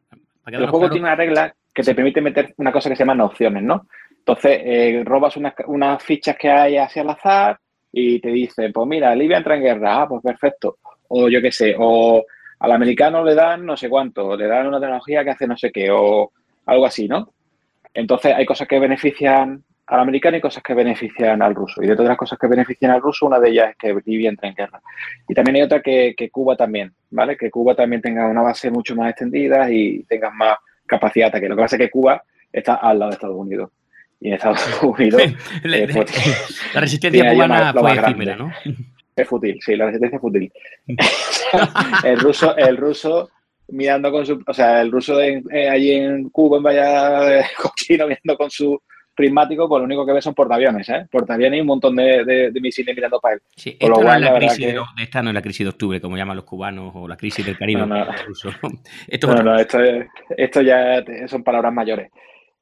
[0.46, 3.62] El juego tiene una regla que te permite meter una cosa que se llaman opciones,
[3.62, 3.86] ¿no?
[4.18, 7.58] Entonces, eh, robas unas, unas fichas que hay así al azar
[7.92, 10.78] y te dice, pues mira, Libia entra en guerra, ah, pues perfecto.
[11.08, 12.24] O yo qué sé, o
[12.58, 15.70] al americano le dan no sé cuánto, le dan una tecnología que hace no sé
[15.70, 16.32] qué, o
[16.66, 17.32] algo así, ¿no?
[17.96, 21.82] Entonces, hay cosas que benefician al americano y cosas que benefician al ruso.
[21.82, 24.28] Y de todas las cosas que benefician al ruso, una de ellas es que Libia
[24.28, 24.80] entra en guerra.
[25.28, 27.36] Y también hay otra que, que Cuba también, ¿vale?
[27.36, 31.48] Que Cuba también tenga una base mucho más extendida y tenga más capacidad de ataque.
[31.48, 32.22] Lo que pasa es que Cuba
[32.52, 33.70] está al lado de Estados Unidos.
[34.20, 38.52] Y en Estados Unidos eh, pues, la resistencia cubana fue efímera, ¿no?
[39.16, 40.52] es fútil, sí, la resistencia es fútil.
[42.04, 43.30] el ruso, el ruso
[43.68, 48.06] mirando con su, o sea, el ruso de- eh, allí en Cuba, en Valla Cochino,
[48.06, 48.80] mirando con su
[49.14, 51.06] prismático, pues lo único que ve son portaaviones, ¿eh?
[51.10, 53.40] Portaaviones y un montón de, de- de misiles mirando para él.
[53.56, 56.16] Sí, lo no es la crisis que- esta no es la crisis de octubre, como
[56.18, 57.80] llaman los cubanos, o la crisis del Caribe.
[57.80, 58.06] No, no.
[59.08, 60.06] Esto es No, esto, es-
[60.36, 62.10] esto ya son palabras mayores.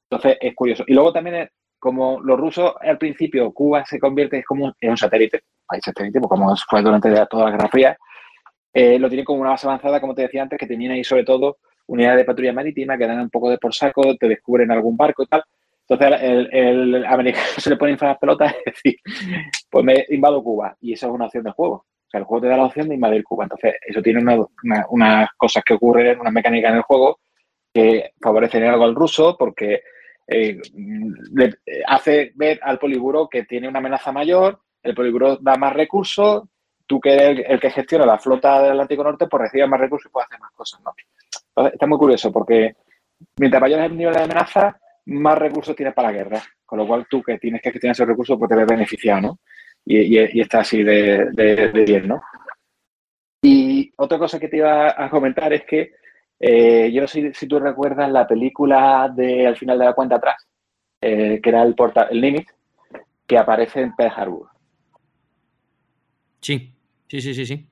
[0.09, 0.85] Entonces, es curioso.
[0.87, 1.49] Y luego también, es,
[1.81, 6.21] como los rusos al principio, Cuba se convierte es como en un satélite, país satélite,
[6.21, 7.99] pues como fue durante toda la Guerra Fría,
[8.75, 11.25] eh, lo tienen como una base avanzada, como te decía antes, que tenían ahí sobre
[11.25, 14.97] todo unidades de patrulla marítima que dan un poco de por saco, te descubren algún
[14.97, 15.43] barco y tal.
[15.89, 18.97] Entonces, el, el americano se le pone inflar las pelotas y decir,
[19.71, 20.77] pues me invado Cuba.
[20.81, 21.75] Y eso es una opción del juego.
[21.75, 23.45] O sea, el juego te da la opción de invadir Cuba.
[23.45, 27.19] Entonces, eso tiene una- una- unas cosas que ocurren, unas mecánicas en el juego
[27.73, 29.83] que favorecen algo al ruso porque
[30.29, 30.59] eh,
[31.35, 35.73] le eh, hace ver al poliburo que tiene una amenaza mayor, el poliburo da más
[35.75, 36.45] recursos,
[36.87, 40.11] tú que eres el, que gestiona la flota del Atlántico Norte, pues recibes más recursos
[40.11, 40.93] y puedes hacer más cosas, ¿no?
[41.49, 42.75] Entonces, está muy curioso porque
[43.39, 46.43] mientras mayor es el nivel de amenaza, más recursos tienes para la guerra.
[46.67, 49.39] Con lo cual tú que tienes que gestionar esos recursos, pues te ves beneficiado, ¿no?
[49.85, 52.23] Y, y- está así de, de- de bien, ¿no?
[53.43, 55.93] Y otra cosa que te iba a comentar es que
[56.41, 60.17] eh, yo no sé si tú recuerdas la película de Al final de la cuenta
[60.17, 60.47] atrás,
[61.01, 62.49] eh, que era el, porta el Limit,
[63.27, 64.49] que aparece en Pearl Harbor.
[66.41, 66.74] Sí,
[67.21, 67.67] sí, sí, sí, sí.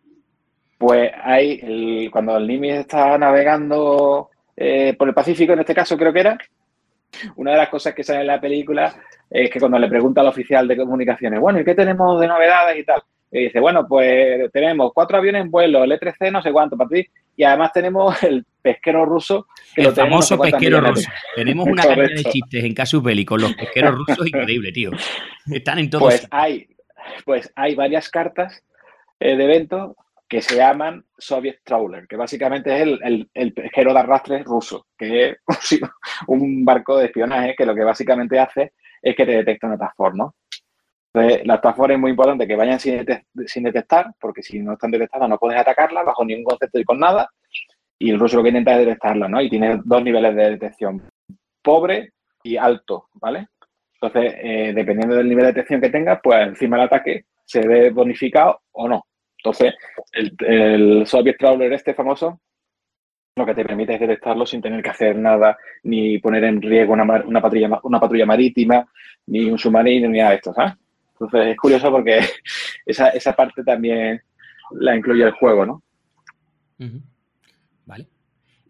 [0.79, 5.97] Pues hay, el- cuando el Nimitz está navegando eh, por el Pacífico, en este caso
[5.97, 6.39] creo que era,
[7.37, 8.95] una de las cosas que sale en la película
[9.31, 12.79] es que cuando le pregunta al oficial de comunicaciones, bueno, ¿y qué tenemos de novedades
[12.79, 13.03] y tal?
[13.31, 16.91] Y dice, bueno, pues tenemos cuatro aviones en vuelo, el E-3C, no sé cuánto, para
[16.91, 19.47] ti, y además tenemos el pesquero ruso.
[19.75, 21.11] que El lo tenemos no sé famoso pesquero ruso.
[21.35, 24.91] Tenemos una cantidad de chistes en Casus Belli con los pesqueros rusos increíble, tío.
[25.51, 26.03] Están en todos.
[26.05, 26.67] Pues hay,
[27.25, 28.63] pues hay varias cartas
[29.23, 29.95] eh, de eventos
[30.29, 34.87] que se llaman Soviet Trawler, que básicamente es el, el, el pesquero de arrastre ruso,
[34.97, 35.37] que es
[36.29, 39.97] un barco de espionaje que lo que básicamente hace es que te detecta una task
[39.97, 40.35] force, ¿no?
[41.15, 41.61] Entonces, las
[41.91, 45.37] es muy importante que vayan sin, detec- sin detectar, porque si no están detectadas no
[45.39, 47.29] puedes atacarlas bajo ningún concepto y con nada,
[47.99, 49.41] y el ruso lo que intenta es detectarla, ¿no?
[49.41, 51.03] Y tiene dos niveles de detección,
[51.63, 52.13] pobre
[52.43, 53.49] y alto, ¿vale?
[54.01, 57.91] Entonces, eh, dependiendo del nivel de detección que tenga, pues encima del ataque se ve
[57.91, 59.05] bonificado o no.
[59.45, 59.75] Entonces,
[60.13, 62.41] el, el Trawler este famoso,
[63.37, 66.93] lo que te permite es detectarlo sin tener que hacer nada, ni poner en riesgo
[66.93, 68.87] una, una, patrulla, una patrulla marítima,
[69.27, 70.75] ni un submarino, ni nada de esto, ¿sabes?
[71.15, 72.21] Entonces, es curioso porque
[72.87, 74.21] esa, esa parte también
[74.73, 75.83] la incluye el juego, ¿no?
[77.87, 78.07] Vale.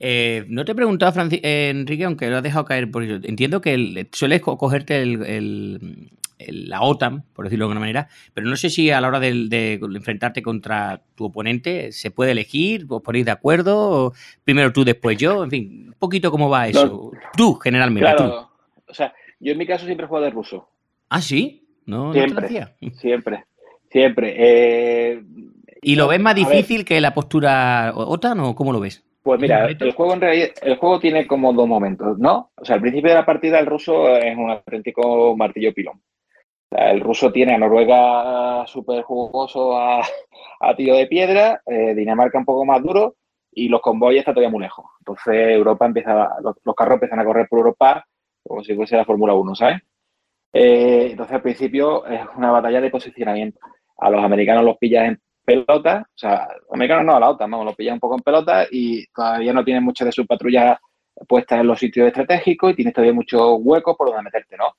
[0.01, 3.21] Eh, no te he preguntado, Franci- eh, Enrique, aunque lo has dejado caer por eso.
[3.23, 6.11] Entiendo que el- sueles co- cogerte el-
[6.51, 9.49] la OTAN, por decirlo de alguna manera, pero no sé si a la hora de,
[9.49, 14.13] de enfrentarte contra tu oponente se puede elegir, os ponéis de acuerdo, o
[14.45, 17.13] primero tú, después yo, en fin, un poquito cómo va eso.
[17.37, 18.11] Tú, generalmente.
[18.11, 18.17] tú.
[18.17, 18.51] Claro,
[18.89, 20.69] o sea, yo en mi caso siempre juego de ruso.
[21.09, 22.47] Ah, sí, no, no Siempre.
[22.47, 22.75] hacía.
[22.93, 23.45] Siempre,
[23.91, 24.35] siempre.
[24.39, 25.23] Eh,
[25.83, 29.05] ¿Y lo ves más ver, difícil que la postura OTAN o cómo lo ves?
[29.23, 32.51] Pues mira, el juego en realidad, el juego tiene como dos momentos, ¿no?
[32.57, 36.01] O sea, al principio de la partida el ruso es un auténtico martillo pilón.
[36.77, 40.03] El ruso tiene a Noruega súper jugoso a,
[40.61, 43.17] a tiro de piedra, eh, Dinamarca un poco más duro
[43.53, 44.87] y los convoyes están todavía muy lejos.
[45.01, 48.05] Entonces Europa empieza, los, los carros empiezan a correr por Europa
[48.43, 49.83] como si fuese la Fórmula 1, ¿sabes?
[50.53, 53.59] Eh, entonces al principio es una batalla de posicionamiento.
[53.99, 57.51] A los americanos los pillas en pelota, o sea, los americanos no a la OTAN,
[57.51, 60.79] vamos, lo pillan un poco en pelota y todavía no tienen muchas de sus patrullas
[61.29, 64.75] puestas en los sitios estratégicos y tienes todavía muchos huecos por donde meterte, ¿no?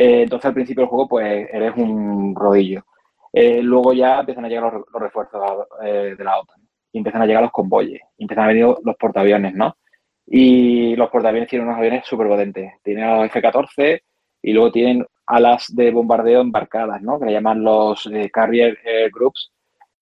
[0.00, 2.84] Eh, entonces al principio del juego pues eres un rodillo.
[3.32, 6.60] Eh, luego ya empiezan a llegar los, refuerzos eh, de la OTAN
[6.92, 9.76] y empiezan a llegar los convoyes, empiezan a venir los portaaviones, ¿no?
[10.24, 12.74] Y los portaaviones tienen unos aviones súper potentes.
[12.84, 14.00] Tienen los F-14
[14.42, 17.18] y luego tienen alas de bombardeo embarcadas, ¿no?
[17.18, 18.78] Que le llaman los eh, Carrier
[19.12, 19.50] Groups,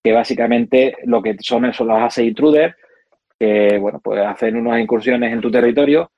[0.05, 2.77] que básicamente lo que son son los AC Intruder,
[3.41, 6.11] que, bueno, pues hacen unas incursiones en tu territorio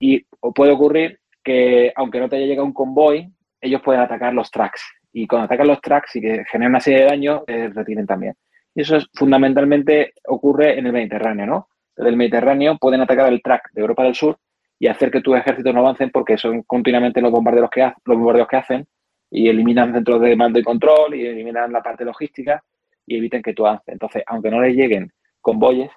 [0.00, 4.50] y puede ocurrir que, aunque no te haya llegado un convoy, ellos pueden atacar los
[4.50, 4.82] tracks.
[5.12, 8.34] Y cuando atacan los tracks y que generan una serie de daños, eh, retienen también.
[8.74, 11.68] Y eso es, fundamentalmente ocurre en el Mediterráneo, ¿no?
[11.94, 14.38] Desde el Mediterráneo pueden atacar el track de Europa del Sur
[14.78, 18.48] y hacer que tus ejércitos no avancen porque son continuamente los bombardeos que, los bombardeos
[18.48, 18.86] que hacen
[19.30, 22.62] y eliminan centros de mando y control y eliminan la parte logística
[23.06, 23.92] y eviten que tú avances.
[23.92, 25.90] Entonces, aunque no les lleguen convoyes,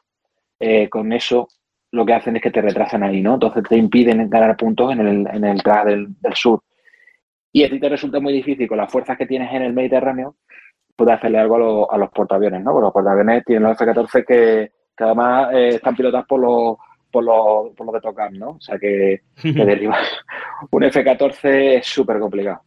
[0.59, 1.47] eh, con eso
[1.95, 3.35] lo que hacen es que te retrasan ahí, ¿no?
[3.35, 6.61] Entonces te impiden ganar puntos en el, en el track del, del sur.
[7.51, 10.35] Y a ti te resulta muy difícil con las fuerzas que tienes en el Mediterráneo
[10.95, 12.71] poder hacerle algo a, los- a los portaaviones, ¿no?
[12.71, 16.77] Porque los portaaviones tienen los F-14 que, que además eh, están pilotados por los
[17.11, 18.49] por los, por los de Tocam, ¿no?
[18.51, 20.03] O sea que, que derribar
[20.71, 22.61] un F-14 es súper complicado.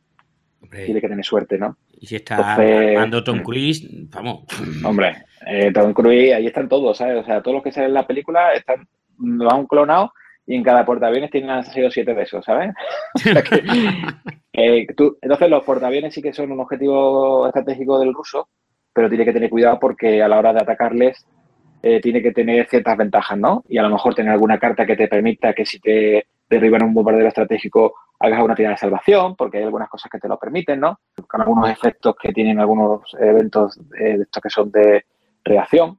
[0.63, 1.77] Hombre, Tiene que tener suerte, ¿no?
[2.01, 4.45] y si está Entonces- armando Tom Cruise, vamos.
[4.85, 5.17] Hombre,
[5.47, 7.17] eh, Tom Cruise, ahí están todos, ¿sabes?
[7.19, 8.89] O sea, todos los que salen en la película están,
[9.19, 10.11] van clonados
[10.47, 12.75] y en cada portaaviones tienen han sido siete de ¿sabes?
[14.53, 18.49] Entonces, los portaaviones sí que son un objetivo estratégico del ruso,
[18.93, 21.27] pero tiene que tener cuidado porque a la hora de atacarles
[21.83, 23.63] eh, tiene que tener ciertas ventajas, ¿no?
[23.69, 26.95] Y a lo mejor tener alguna carta que te permita que si te derriban un
[26.95, 30.81] bombardero estratégico hagas una tirada de salvación, porque hay algunas cosas que te lo permiten,
[30.81, 30.99] ¿no?
[31.29, 35.05] Con algunos efectos que tienen algunos eventos eh, estos que son de
[35.45, 35.99] reacción.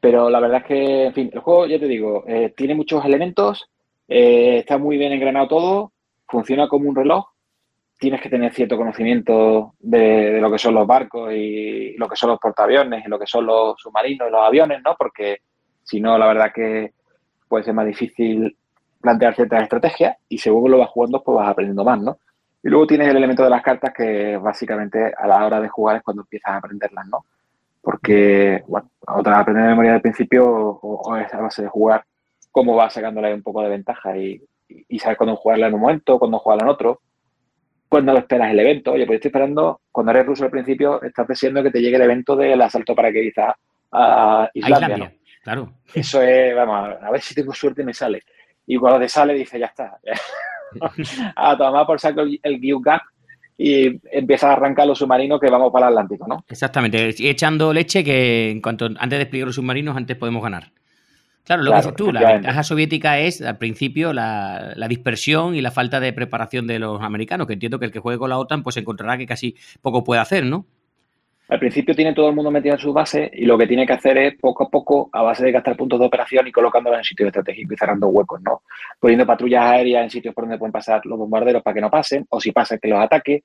[0.00, 3.04] Pero la verdad es que, en fin, el juego, ya te digo, eh, tiene muchos
[3.04, 3.68] elementos,
[4.08, 5.92] eh, está muy bien engranado todo,
[6.28, 7.26] funciona como un reloj,
[7.98, 12.16] tienes que tener cierto conocimiento de, de lo que son los barcos y lo que
[12.16, 14.94] son los portaaviones y lo que son los submarinos y los aviones, ¿no?
[14.98, 15.38] Porque
[15.82, 16.92] si no, la verdad que
[17.48, 18.56] puede ser más difícil
[19.00, 22.18] plantear ciertas estrategias y según lo vas jugando, pues vas aprendiendo más, ¿no?
[22.62, 25.96] Y luego tienes el elemento de las cartas que básicamente a la hora de jugar
[25.96, 27.24] es cuando empiezas a aprenderlas, ¿no?
[27.86, 32.04] Porque, bueno, otra aprender de memoria del principio o, o es a base de jugar
[32.50, 35.82] cómo vas sacándole un poco de ventaja y, y, y saber cuándo jugarla en un
[35.82, 37.00] momento, cuándo jugarla en otro,
[37.88, 38.90] cuándo lo esperas el evento.
[38.90, 42.02] Oye, pues estoy esperando, cuando eres ruso al principio, estás deseando que te llegue el
[42.02, 43.56] evento del asalto paracaidista
[43.92, 45.14] a A Islandia, Islandia, ¿no?
[45.44, 45.72] claro.
[45.94, 48.20] Eso es, vamos, a ver si tengo suerte y me sale.
[48.66, 49.96] Y cuando te sale, dice, ya está.
[51.36, 53.02] a tomar por saco el, el Gyugap
[53.58, 56.44] y empieza a arrancar los submarinos que vamos para el Atlántico, ¿no?
[56.48, 57.14] Exactamente.
[57.18, 60.72] Y echando leche que en cuanto antes de despliegar los submarinos, antes podemos ganar.
[61.44, 65.54] Claro, lo Claro, que dices tú, la ventaja soviética es al principio la, la dispersión
[65.54, 68.30] y la falta de preparación de los americanos, que entiendo que el que juegue con
[68.30, 70.66] la OTAN pues encontrará que casi poco puede hacer, ¿no?
[71.48, 73.92] Al principio tiene todo el mundo metido en su base y lo que tiene que
[73.92, 77.04] hacer es poco a poco, a base de gastar puntos de operación y colocándolos en
[77.04, 78.62] sitios estratégicos y cerrando huecos, ¿no?
[78.98, 82.26] Poniendo patrullas aéreas en sitios por donde pueden pasar los bombarderos para que no pasen,
[82.30, 83.44] o si pasan, que los ataque.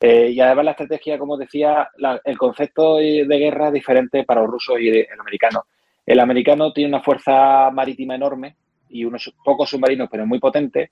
[0.00, 4.40] Eh, y además la estrategia, como decía, la- el concepto de guerra es diferente para
[4.40, 5.64] los rusos y el americano.
[6.04, 8.56] El americano tiene una fuerza marítima enorme
[8.88, 10.90] y unos pocos submarinos, pero muy potentes,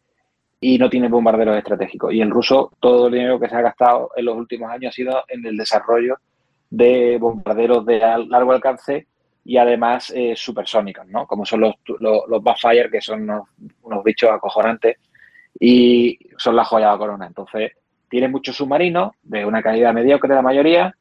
[0.60, 2.12] y no tiene bombarderos estratégicos.
[2.14, 4.92] Y el ruso, todo el dinero que se ha gastado en los últimos años ha
[4.92, 6.16] sido en el desarrollo
[6.70, 9.06] de bombarderos de largo alcance
[9.44, 11.26] y además eh, supersónicos, ¿no?
[11.26, 13.48] Como son los, los, los Backfire, que son unos,
[13.82, 14.96] unos bichos acojonantes
[15.58, 17.26] y son la joya de la corona.
[17.26, 17.72] Entonces,
[18.08, 20.94] tiene muchos submarinos de una calidad mediocre la mayoría,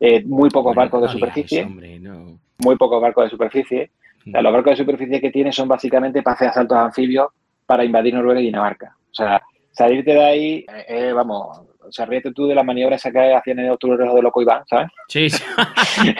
[0.00, 2.38] eh, muy pocos barcos de superficie, eso, hombre, no.
[2.58, 3.90] muy pocos barcos de superficie.
[4.26, 7.28] O sea, los barcos de superficie que tiene son básicamente para hacer asaltos anfibios
[7.66, 8.96] para invadir Noruega y Dinamarca.
[9.10, 9.42] O sea,
[9.72, 13.58] salirte de ahí, eh, vamos, o sea, ríete tú de la maniobra esa que hacían
[13.60, 14.88] en el de Loco Iván, ¿sabes?
[15.08, 15.42] Sí, sí.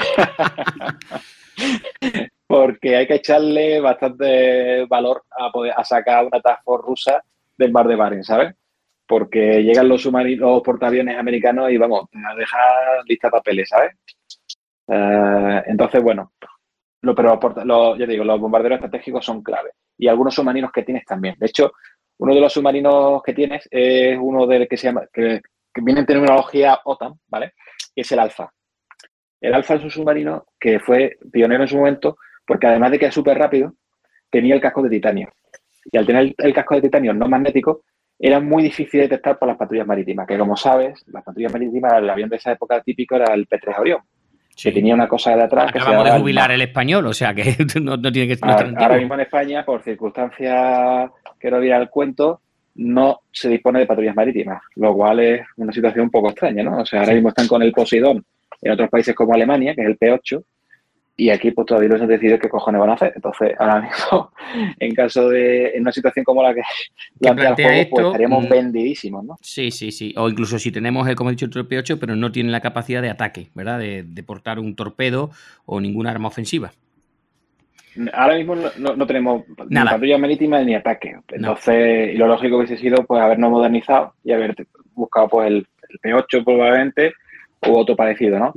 [2.47, 7.25] Porque hay que echarle bastante valor a, poder, a sacar una Task Force rusa
[7.57, 8.55] del mar de Barents, ¿sabes?
[9.07, 13.93] Porque llegan los submarinos, los portaaviones americanos y vamos, te dejan lista papeles, ¿sabes?
[14.89, 16.33] Eh, entonces, bueno,
[17.03, 19.71] lo, pero los porta- lo- ya digo, los bombarderos estratégicos son clave.
[19.99, 21.37] Y algunos submarinos que tienes también.
[21.39, 21.73] De hecho,
[22.19, 25.41] uno de los submarinos que tienes es uno del que se llama, que,
[25.75, 27.55] que viene en terminología OTAN, ¿vale?
[27.95, 28.51] Y es el Alfa.
[29.41, 32.17] El Alfa es un submarino que fue pionero en su momento
[32.47, 33.75] porque además de que es súper rápido,
[34.31, 35.29] tenía el casco de titanio.
[35.91, 37.83] Y al tener el, casco de titanio no magnético,
[38.19, 41.95] era muy difícil de detectar por las patrullas marítimas, que como sabes, las patrullas marítimas,
[41.95, 44.01] el avión de esa época típico era el P-3 Orión.
[44.57, 45.73] que tenía una cosa de atrás.
[45.73, 48.47] que se Acabamos de el jubilar el español, o sea que no, no tiene que
[48.47, 52.41] no es Ahora, ahora mismo en España, por circunstancias que no viera el cuento,
[52.77, 56.79] no se dispone de patrullas marítimas, lo cual es una situación un poco extraña, ¿no?
[56.79, 58.25] O sea, ahora mismo están con el Poseidón
[58.61, 60.43] en otros países como Alemania, que es el P8,
[61.17, 63.13] y aquí pues todavía no se han decidido qué cojones van a hacer.
[63.15, 64.33] Entonces, ahora mismo,
[64.81, 66.63] en caso de, en una situación como la que
[67.21, 69.37] plantea el juego, esto, pues estaríamos mm, vendidísimos, ¿no?
[69.41, 70.13] Sí, sí, sí.
[70.17, 72.61] O incluso si tenemos, el, como he dicho, el torpedo 8, pero no tiene la
[72.61, 73.79] capacidad de ataque, ¿verdad?
[73.79, 75.31] De, de portar un torpedo
[75.67, 76.73] o ninguna arma ofensiva.
[78.13, 79.85] Ahora mismo no, no- no tenemos Nada.
[79.87, 81.17] ni patrulla marítima ni ataque.
[81.29, 84.55] Entonces, y lo lógico hubiese sido pues habernos modernizado y haber
[84.95, 87.13] buscado pues el, el P8 probablemente
[87.61, 88.53] o otro parecido, ¿no?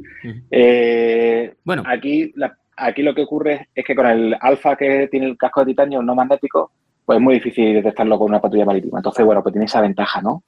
[0.51, 1.83] Eh, Bueno.
[1.85, 5.61] aquí, la- aquí lo que ocurre es que con el alfa que tiene el casco
[5.61, 6.71] de titanio no magnético,
[7.05, 8.99] pues es muy difícil detectarlo con una patrulla marítima.
[8.99, 10.43] Entonces, bueno, pues tiene esa ventaja, ¿no?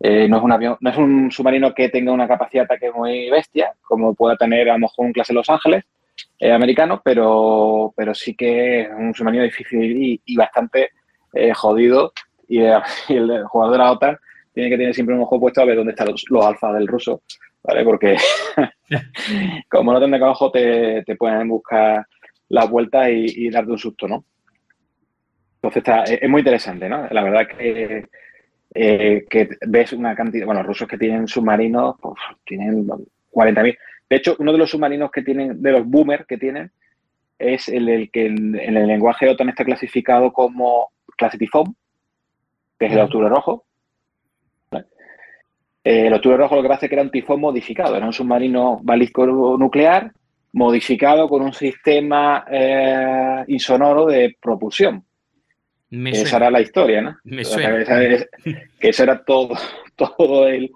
[0.00, 2.90] Eh, no es un avión, no es un submarino que tenga una capacidad de ataque
[2.92, 5.84] muy bestia, como pueda tener a lo mejor un clase Los Ángeles
[6.38, 10.90] eh, americano, pero, pero sí que es un submarino difícil y, y bastante
[11.32, 12.12] eh, jodido.
[12.48, 14.18] Y, eh, y el jugador de la OTAN
[14.52, 16.86] tiene que tener siempre un ojo puesto a ver dónde están los, los alfas del
[16.86, 17.22] ruso,
[17.62, 17.84] ¿vale?
[17.84, 18.16] Porque
[19.70, 22.06] como no tenga ojo, te, te pueden buscar
[22.48, 24.24] las vueltas y, y darte un susto, ¿no?
[25.56, 27.08] Entonces está, es es muy interesante, ¿no?
[27.10, 28.06] La verdad que,
[28.74, 33.78] eh, que ves una cantidad, bueno, los rusos que tienen submarinos, pues, tienen 40.000.
[34.10, 36.70] De hecho, uno de los submarinos que tienen, de los boomers que tienen,
[37.38, 41.74] es el, el que en, en el lenguaje OTAN está clasificado como clase tifón,
[42.78, 43.64] que es el octubre rojo.
[44.70, 44.86] ¿vale?
[45.84, 48.12] Eh, el octubre rojo lo que pasa es que era un tifón modificado, era un
[48.12, 49.26] submarino balístico
[49.58, 50.12] nuclear
[50.52, 55.04] modificado con un sistema eh, insonoro de propulsión.
[55.90, 56.46] Me Esa suena.
[56.46, 57.16] era la historia, ¿no?
[57.24, 58.12] Me O sea, suena.
[58.12, 58.26] esa
[58.78, 59.54] que eso era todo,
[59.96, 60.70] todo el,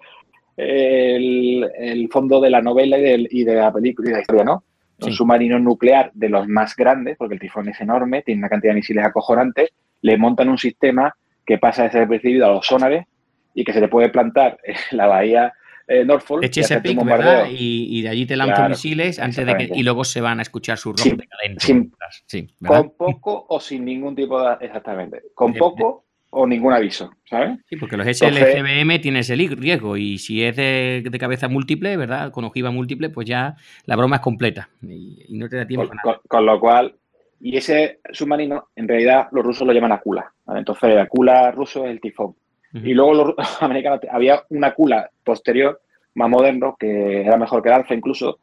[0.59, 4.20] el, el fondo de la novela y, del- y de la película y de la
[4.22, 4.64] historia, ¿no?
[5.00, 5.16] Un Sí.
[5.16, 8.80] submarino nuclear de los más grandes, porque el tifón es enorme, tiene una cantidad de
[8.80, 9.70] misiles acojonantes,
[10.02, 11.14] le montan un sistema
[11.46, 13.06] que pasa de ser percibido a los sonares
[13.54, 15.52] y que se le puede plantar en la bahía
[15.86, 16.42] eh, Norfolk.
[16.42, 17.46] De Chesapeake, un ¿verdad?
[17.50, 20.40] Y, y de allí te lanzan Claro, misiles antes de que, y luego se van
[20.40, 21.92] a escuchar sus Sin- rojos decadentes.
[22.26, 22.48] sí.
[22.66, 24.56] Con poco o sin ningún tipo de...
[24.66, 25.22] Exactamente.
[25.32, 27.58] Con poco o ningún aviso, ¿sabes?
[27.68, 31.96] Sí, porque los SLCBM tienen ese li- riesgo y si es de, de cabeza múltiple,
[31.96, 32.30] ¿verdad?
[32.32, 33.56] Con ojiva múltiple, pues ya
[33.86, 36.02] la broma es completa y, y no te da tiempo Con, nada.
[36.18, 36.94] con- con lo cual,
[37.40, 40.32] y ese submarino, en realidad, los rusos lo llaman Akula.
[40.44, 40.58] ¿vale?
[40.60, 42.34] Entonces, Akula ruso es el tifón.
[42.74, 45.80] Y luego los americanos, había una Akula posterior,
[46.14, 48.38] más moderno, que era mejor que el Alfa incluso,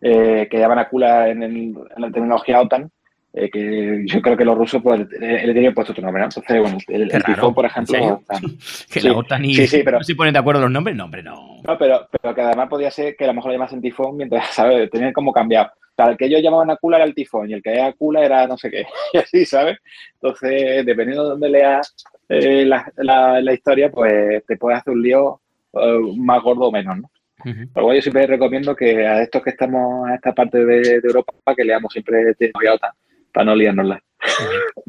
[0.00, 2.90] eh, que llaman Akula en, el- en la terminología OTAN,
[3.36, 6.20] eh, que yo creo que los rusos pues, le, le tenían puesto otro nombre.
[6.22, 6.26] ¿no?
[6.28, 8.22] Entonces, bueno, el, tifón, por ¿en ejemplo,
[8.92, 10.96] Que sí, la OTAN y sí, sí, pero- no se ponen de acuerdo los nombres,
[10.96, 11.60] no, hombre, no.
[11.66, 14.48] No, pero, pero que además podía ser que a lo mejor lo llamasen tifón mientras,
[14.54, 14.88] ¿sabes?
[14.90, 15.68] Tenían como cambiado.
[15.96, 18.24] O sea, el que ellos llamaban Akula era el tifón y el que era Akula
[18.24, 18.84] era no sé qué.
[19.12, 19.78] Y así, ¿sabes?
[20.14, 21.94] Entonces, dependiendo de dónde leas
[22.28, 25.40] eh, la, la- la historia, pues te puede hacer un lío
[25.72, 27.10] eh, más gordo o menos, ¿no?
[27.44, 27.68] Ujú.
[27.74, 31.32] Pero yo siempre recomiendo que a estos que estamos en esta parte de, de Europa,
[31.54, 32.90] que leamos siempre de OTAN,
[33.34, 34.02] para no liárnosla.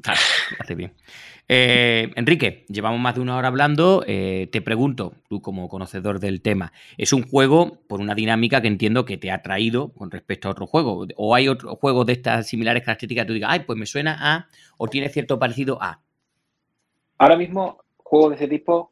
[0.01, 0.19] Claro,
[0.59, 0.93] hace bien.
[1.47, 4.03] Eh, Enrique, llevamos más de una hora hablando.
[4.07, 8.67] eh, te pregunto, tú como conocedor del tema, ¿es un juego por una dinámica que
[8.67, 11.07] entiendo que te ha traído con respecto a otro juego?
[11.17, 14.15] ¿O hay otro juego de estas similares características que tú digas, ay, pues me suena
[14.19, 16.01] a, o tiene cierto parecido a?
[17.17, 18.91] Ahora mismo, juegos de ese tipo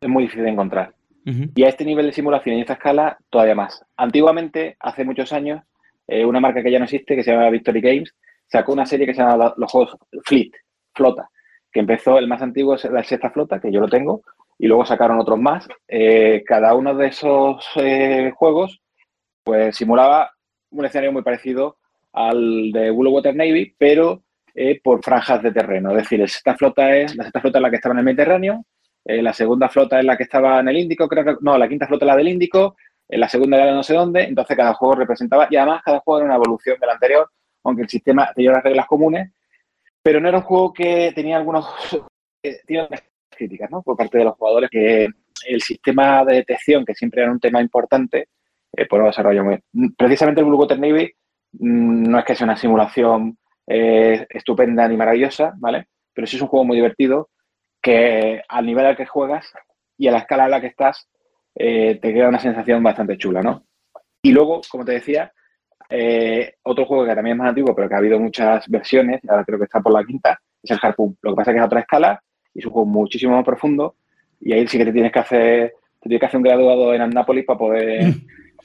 [0.00, 0.94] es muy difícil de encontrar.
[1.26, 3.82] Y a este nivel de simulación y a esta escala, todavía más.
[3.96, 5.62] Antiguamente, hace muchos años,
[6.06, 8.14] eh, una marca que ya no existe, que se llama Victory Games,
[8.46, 10.50] sacó una serie que se llama la- los juegos Fleet,
[10.94, 11.28] Flota,
[11.72, 14.22] que empezó, el más antiguo es la sexta flota, que yo lo tengo,
[14.58, 15.66] y luego sacaron otros más.
[15.88, 18.80] Eh, cada uno de esos eh, juegos,
[19.42, 20.30] pues simulaba
[20.70, 21.76] un escenario muy parecido
[22.12, 24.22] al de Blue Water Navy, pero
[24.54, 25.90] eh, por franjas de terreno.
[25.90, 28.64] Es decir, la sexta flota es la sexta flota la que estaba en el Mediterráneo,
[29.06, 31.86] la segunda flota es la que estaba en el Índico, creo que, no, la quinta
[31.86, 32.76] flota es la del Índico,
[33.08, 36.26] la segunda era no sé dónde, entonces cada juego representaba, y además cada juego era
[36.26, 37.28] una evolución del anterior,
[37.64, 39.32] aunque el sistema tenía unas reglas comunes,
[40.02, 41.66] pero no era un juego que tenía algunos
[42.42, 42.60] eh,
[43.30, 43.82] críticas, ¿no?
[43.82, 45.08] Por parte de los jugadores, que
[45.46, 48.28] el sistema de detección, que siempre era un tema importante,
[48.76, 49.94] eh, pues no desarrolló muy bien.
[49.96, 51.12] Precisamente el Blue Water Navy
[51.52, 55.88] mm, no es que sea una simulación eh, estupenda ni maravillosa, ¿vale?
[56.12, 57.30] Pero sí es un juego muy divertido
[57.80, 59.52] que al nivel al que juegas
[59.96, 61.08] y a la escala a la que estás,
[61.54, 63.64] eh, te queda una sensación bastante chula, ¿no?
[64.22, 65.32] Y luego, como te decía,
[65.96, 69.44] eh, otro juego que también es más antiguo, pero que ha habido muchas versiones, ahora
[69.44, 71.16] creo que está por la quinta, es el Harpoon.
[71.22, 72.22] Lo que pasa es que es a otra escala
[72.54, 73.96] y es un juego muchísimo más profundo
[74.40, 77.00] y ahí sí que te tienes que hacer, te tienes que hacer un graduado en
[77.02, 78.12] Annapolis para poder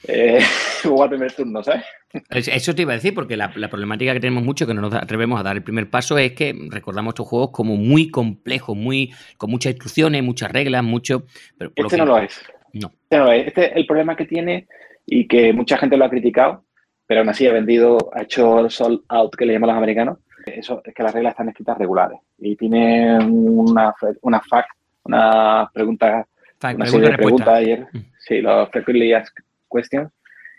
[0.08, 0.40] eh,
[0.82, 1.84] jugar al primer turno, ¿sabes?
[2.30, 4.80] Es- Eso te iba a decir, porque la, la problemática que tenemos mucho, que no
[4.80, 8.76] nos atrevemos a dar el primer paso, es que recordamos estos juegos como muy complejos,
[8.76, 11.24] muy con muchas instrucciones, muchas reglas, mucho.
[11.56, 12.40] Pero por Este que- no lo es.
[12.72, 12.88] No.
[13.04, 13.46] Este no lo es.
[13.46, 14.66] Este es el problema que tiene
[15.06, 16.64] y que mucha gente lo ha criticado,
[17.10, 20.18] pero aún así ha vendido, ha hecho el sold out que le llaman los americanos.
[20.46, 23.92] Eso es que las reglas están escritas regulares y tiene una,
[24.22, 24.68] una fact,
[25.02, 26.24] una pregunta,
[26.60, 27.98] Fa- una serie de preguntas ayer, Mm.
[28.16, 29.34] sí, los frequently asked
[29.68, 30.08] questions,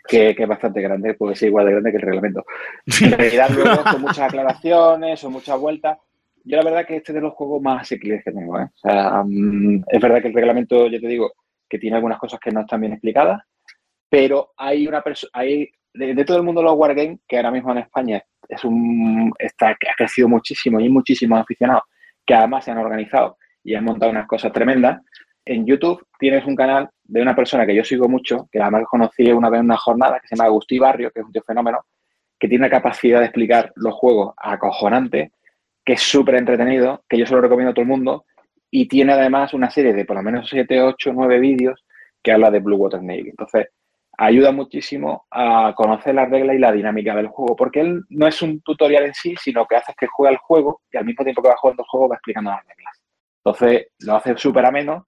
[0.06, 2.44] que, que es bastante grande, puede ser igual de grande que el reglamento.
[3.02, 5.96] En realidad luego son muchas aclaraciones, son muchas vueltas.
[6.44, 8.60] Yo la verdad que este es de los juegos más asequibles que tengo.
[8.60, 8.64] ¿eh?
[8.74, 11.32] O sea, mm, es verdad que el reglamento, yo te digo,
[11.66, 13.40] que tiene algunas cosas que no están bien explicadas,
[14.10, 17.78] pero hay una persona, hay de, todo el mundo los wargames, que ahora mismo en
[17.78, 21.84] España es un, está, ha crecido muchísimo y hay muchísimos aficionados
[22.24, 25.00] que además se han organizado y han montado unas cosas tremendas.
[25.44, 29.30] En YouTube tienes un canal de una persona que yo sigo mucho, que además conocí
[29.30, 31.84] una vez en una jornada, que se llama Agustí Barrio, que es un tío fenómeno,
[32.38, 35.32] que tiene la capacidad de explicar los juegos acojonante,
[35.84, 38.24] que es súper entretenido, que yo se lo recomiendo a todo el mundo,
[38.70, 41.84] y tiene además una serie de por lo menos 7, 8, 9 vídeos
[42.22, 43.28] que habla de Blue Water Snake.
[43.28, 43.66] Entonces,
[44.18, 48.40] ayuda muchísimo a conocer las reglas y la dinámica del juego, porque él no es
[48.42, 51.42] un tutorial en sí, sino que hace que juega el juego y al mismo tiempo
[51.42, 53.00] que va jugando el juego va explicando las reglas.
[53.44, 55.06] Entonces, lo hace súper ameno,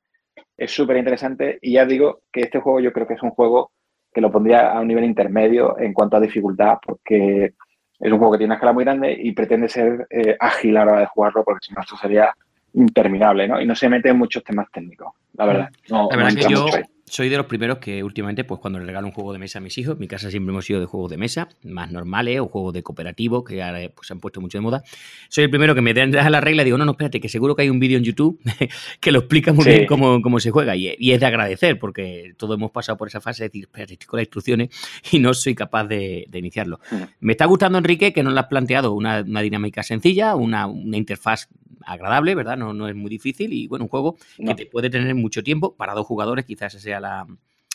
[0.57, 3.73] es súper interesante y ya digo que este juego yo creo que es un juego
[4.13, 7.55] que lo pondría a un nivel intermedio en cuanto a dificultad, porque
[7.99, 10.85] es un juego que tiene una escala muy grande y pretende ser eh, ágil a
[10.85, 12.33] la hora de jugarlo, porque si no esto sería
[12.75, 13.61] interminable, ¿no?
[13.61, 15.69] Y no se mete en muchos temas técnicos, la verdad.
[15.89, 16.83] No, La no verdad que yo mucho ahí.
[17.07, 19.63] Soy de los primeros que últimamente, pues cuando le regalo un juego de mesa a
[19.63, 22.49] mis hijos, en mi casa siempre hemos sido de juegos de mesa, más normales o
[22.49, 24.83] juegos de cooperativo, que ahora pues, se han puesto mucho de moda.
[25.29, 27.55] Soy el primero que me da la regla y digo, no, no, espérate, que seguro
[27.55, 28.41] que hay un vídeo en YouTube
[29.01, 29.71] que lo explica muy Sí.
[29.71, 30.75] bien cómo, cómo se juega.
[30.77, 33.93] Y, y es de agradecer, porque todos hemos pasado por esa fase de decir, espérate,
[33.95, 34.69] estoy con las instrucciones
[35.13, 36.81] y no soy capaz de, de iniciarlo.
[36.91, 37.05] Ujú.
[37.21, 40.97] Me está gustando, Enrique, que nos lo has planteado una, una dinámica sencilla, una, una
[40.97, 41.49] interfaz
[41.87, 42.57] agradable, ¿verdad?
[42.57, 45.75] No, no es muy difícil y, bueno, un juego que te puede tener mucho tiempo.
[45.77, 47.27] Para dos jugadores quizás esa sea la,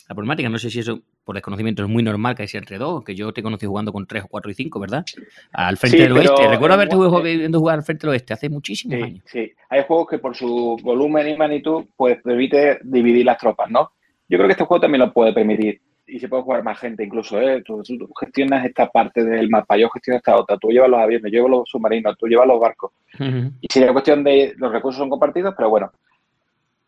[0.07, 0.49] la problemática.
[0.49, 3.32] No sé si eso, por desconocimiento, es muy normal que sea entre dos, que yo
[3.34, 5.03] te conocí jugando con tres o cuatro y cinco, ¿verdad?
[5.51, 6.47] Al frente Sí, del oeste.
[6.47, 9.24] Recuerdo haberte jugado- viendo jugar al frente del oeste hace muchísimos Sí, años.
[9.26, 9.51] sí.
[9.70, 13.91] Hay juegos que por su volumen y magnitud, pues permite dividir las tropas, ¿no?
[14.28, 15.82] Yo creo que este juego también lo puede permitir.
[16.11, 17.61] Y se puede jugar más gente incluso, ¿eh?
[17.63, 17.84] Tú,
[18.20, 21.49] gestionas esta parte del mapa, yo gestiono esta otra, tú llevas los aviones, yo llevo
[21.49, 22.91] los submarinos, tú llevas los barcos.
[23.20, 23.51] Ujú.
[23.61, 25.91] Y sería cuestión de los recursos son compartidos, pero bueno.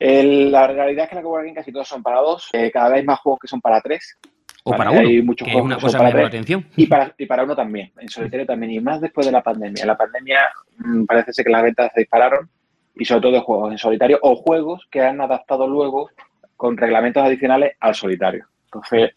[0.02, 2.50] El- la realidad es que la Coworking Game casi todos son para dos.
[2.54, 4.18] Eh, cada vez hay más juegos que son para tres.
[4.64, 6.28] O para uno, hay muchos que es juegos una que cosa para la tres.
[6.28, 6.66] atención.
[6.76, 9.86] Y para, y para uno también, en solitario también, y más después de la pandemia.
[9.86, 10.40] La pandemia
[10.78, 12.50] mm, parece ser que las ventas se dispararon,
[12.96, 16.10] y sobre todo de juegos en solitario o juegos que han adaptado luego
[16.58, 18.46] con reglamentos adicionales al solitario.
[18.66, 19.12] Entonces,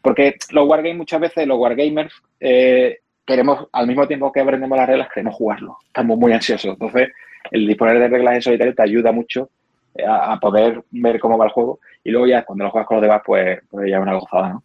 [0.00, 4.88] porque los wargames muchas veces, los wargamers, eh, queremos, al mismo tiempo que aprendemos las
[4.88, 5.78] reglas, queremos jugarlo.
[5.86, 6.72] Estamos muy ansiosos.
[6.72, 7.08] Entonces,
[7.52, 9.50] el disponer de reglas en solitario te ayuda mucho
[10.06, 12.96] a, a poder ver cómo va el juego, y luego ya cuando lo juegas con
[12.98, 14.64] los demás, pues, pues ya es una gozada, ¿no?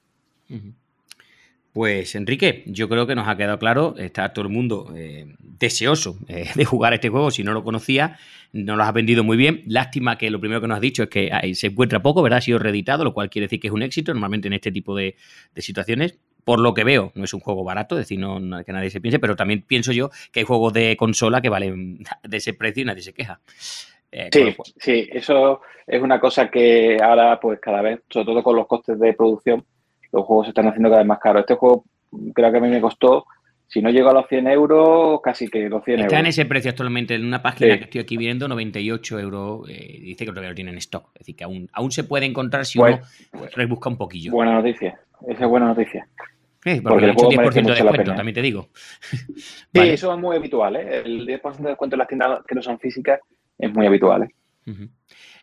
[1.73, 6.17] Pues Enrique, yo creo que nos ha quedado claro, está todo el mundo eh, deseoso
[6.27, 8.17] eh, de jugar este juego, si no lo conocía,
[8.51, 11.09] no lo has vendido muy bien, lástima que lo primero que nos has dicho es
[11.09, 12.39] que ahí se encuentra poco, ¿verdad?
[12.39, 14.95] Ha sido reeditado, lo cual quiere decir que es un éxito, normalmente en este tipo
[14.95, 15.17] de,
[15.53, 18.63] de situaciones, por lo que veo, no es un juego barato, es decir, no, no-
[18.63, 21.99] que nadie se piense, pero también pienso yo que hay juegos de consola que valen
[22.23, 23.39] de ese precio y nadie se queja.
[24.11, 28.43] Eh, Sí, cual- sí, eso es una cosa que ahora, pues cada vez, sobre todo
[28.43, 29.63] con los costes de producción,
[30.11, 31.41] los juegos se están haciendo cada vez más caros.
[31.41, 31.83] Este juego
[32.33, 33.25] creo que a mí me costó,
[33.67, 36.29] si no llegó a los 100 euros, casi que los 100 Está en euros.
[36.39, 37.79] ese precio actualmente en una página Sí.
[37.79, 39.69] que estoy aquí viendo, 98 euros.
[39.69, 41.09] eh, dice que todavía lo tiene en stock.
[41.15, 42.97] Es decir, que aún, aún se puede encontrar si Pues-
[43.33, 44.31] uno rebusca un poquillo.
[44.31, 44.97] Buena noticia,
[45.27, 46.07] esa es buena noticia.
[46.65, 48.69] Eh, porque porque el juego 10% de merece descuento, también te digo.
[49.35, 49.93] Sí, Vale.
[49.93, 51.01] eso es muy habitual, ¿eh?
[51.05, 53.19] El 10% de descuento en las tiendas que no son físicas
[53.57, 54.29] es muy habitual.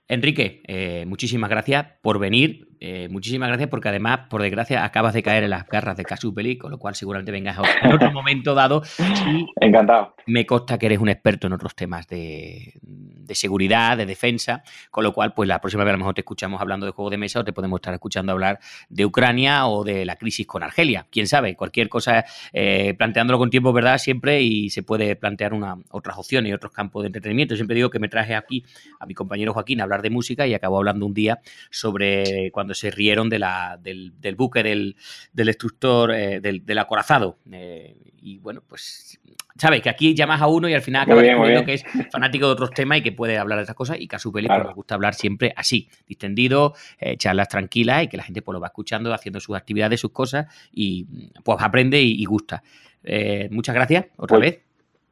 [0.08, 2.68] Enrique, eh, muchísimas gracias por venir.
[2.86, 6.58] eh, muchísimas gracias porque además, por desgracia, acabas de caer en las garras de Casupeli,
[6.58, 8.82] con lo cual seguramente vengas a- en otro momento dado.
[9.26, 10.14] Y Encantado.
[10.26, 15.02] me consta que eres un experto en otros temas de, de seguridad, de defensa, con
[15.02, 17.16] lo cual, pues la próxima vez a lo mejor te escuchamos hablando de juegos de
[17.16, 18.58] mesa o te podemos estar escuchando hablar
[18.90, 21.06] de Ucrania o de la crisis con Argelia.
[21.10, 23.96] Quién sabe, cualquier cosa, eh, planteándolo con tiempo, ¿verdad?
[23.96, 27.54] Siempre y se puede plantear una, otras opciones y otros campos de entretenimiento.
[27.56, 28.62] Siempre digo que me traje aquí
[29.00, 31.40] a mi compañero Joaquín a hablar de música y acabó hablando un día
[31.70, 34.96] sobre cuando se rieron de la, del, del buque del,
[35.32, 37.38] del destructor, eh, del, del acorazado.
[37.52, 39.20] Eh, y bueno, pues
[39.56, 42.52] sabes que aquí llamas a uno y al final acabas descubriendo que es fanático de
[42.52, 44.62] otros temas y que puede hablar de estas cosas y Casupeli Claro.
[44.62, 48.54] pues, nos gusta hablar siempre así, distendido, eh, charlas tranquilas y que la gente pues
[48.54, 51.06] lo va escuchando, haciendo sus actividades, sus cosas y
[51.44, 52.62] pues aprende y, y gusta.
[53.02, 54.60] Eh, muchas gracias otra Pues, vez.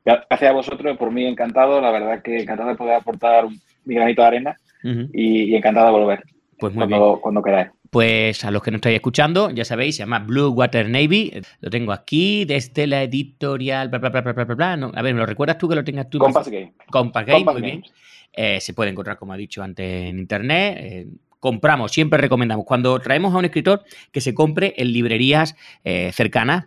[0.05, 3.95] Gracias a vosotros, por mí encantado, la verdad que encantado de poder aportar un- mi
[3.95, 6.23] granito de arena Y, y encantado de volver
[6.59, 6.99] Pues muy bien.
[6.99, 7.69] cuando, cuando queráis.
[7.91, 11.31] Pues a los que no estáis escuchando, ya sabéis, se llama Blue Water Navy.
[11.61, 13.89] Lo tengo aquí desde la editorial.
[13.91, 14.77] Bla, bla, bla, bla, bla, bla.
[14.79, 16.19] No, a ver, ¿me lo recuerdas tú que lo tengas tú?
[16.19, 16.73] Compass Game.
[16.91, 17.81] Compass Game, Compass muy bien.
[17.83, 17.93] Games.
[18.33, 20.79] Eh, se puede encontrar, como ha dicho antes, en internet.
[20.81, 21.07] Eh,
[21.39, 22.65] compramos, siempre recomendamos.
[22.65, 25.55] Cuando traemos a un escritor que se compre en librerías
[25.85, 26.65] eh, cercanas.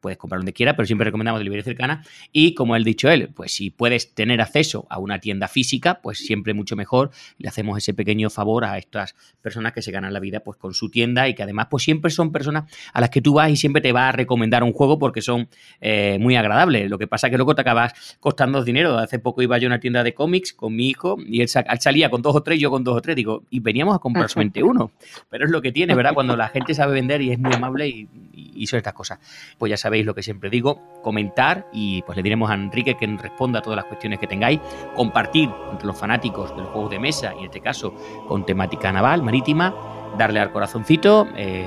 [0.00, 2.06] Puedes comprar donde quiera, pero siempre recomendamos de librerías cercanas.
[2.32, 6.18] Y como él dicho él, pues si puedes tener acceso a una tienda física, pues
[6.18, 7.10] siempre mucho mejor.
[7.38, 10.74] Le hacemos ese pequeño favor a estas personas que se ganan la vida pues con
[10.74, 13.56] su tienda y que además pues siempre son personas a las que tú vas y
[13.56, 15.48] siempre te va a recomendar un juego porque son
[15.80, 16.88] eh, muy agradables.
[16.90, 18.98] Lo que pasa es que luego te acabas costando dinero.
[18.98, 21.60] Hace poco iba yo a una tienda de cómics con mi hijo y él, sa-
[21.60, 23.16] él salía con dos o tres, yo con dos o tres.
[23.16, 24.90] Digo, y veníamos a comprar solamente uno.
[25.28, 26.14] Pero es lo que tiene, ¿verdad?
[26.14, 29.18] Cuando la gente sabe vender y es muy amable y, y hizo estas cosas.
[29.58, 33.06] Pues ya sabéis lo que siempre digo, comentar y pues le diremos a Enrique que
[33.06, 34.60] responda a todas las cuestiones que tengáis,
[34.94, 37.94] compartir entre los fanáticos de los juegos de mesa y en este caso
[38.28, 39.74] con temática naval, marítima,
[40.16, 41.66] darle al corazoncito, eh,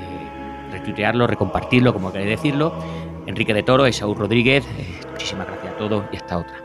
[0.72, 2.74] retuitearlo, recompartirlo, como queréis decirlo.
[3.26, 6.63] Enrique de Toro, Esaú Rodríguez, eh, muchísimas gracias a todos y hasta otra.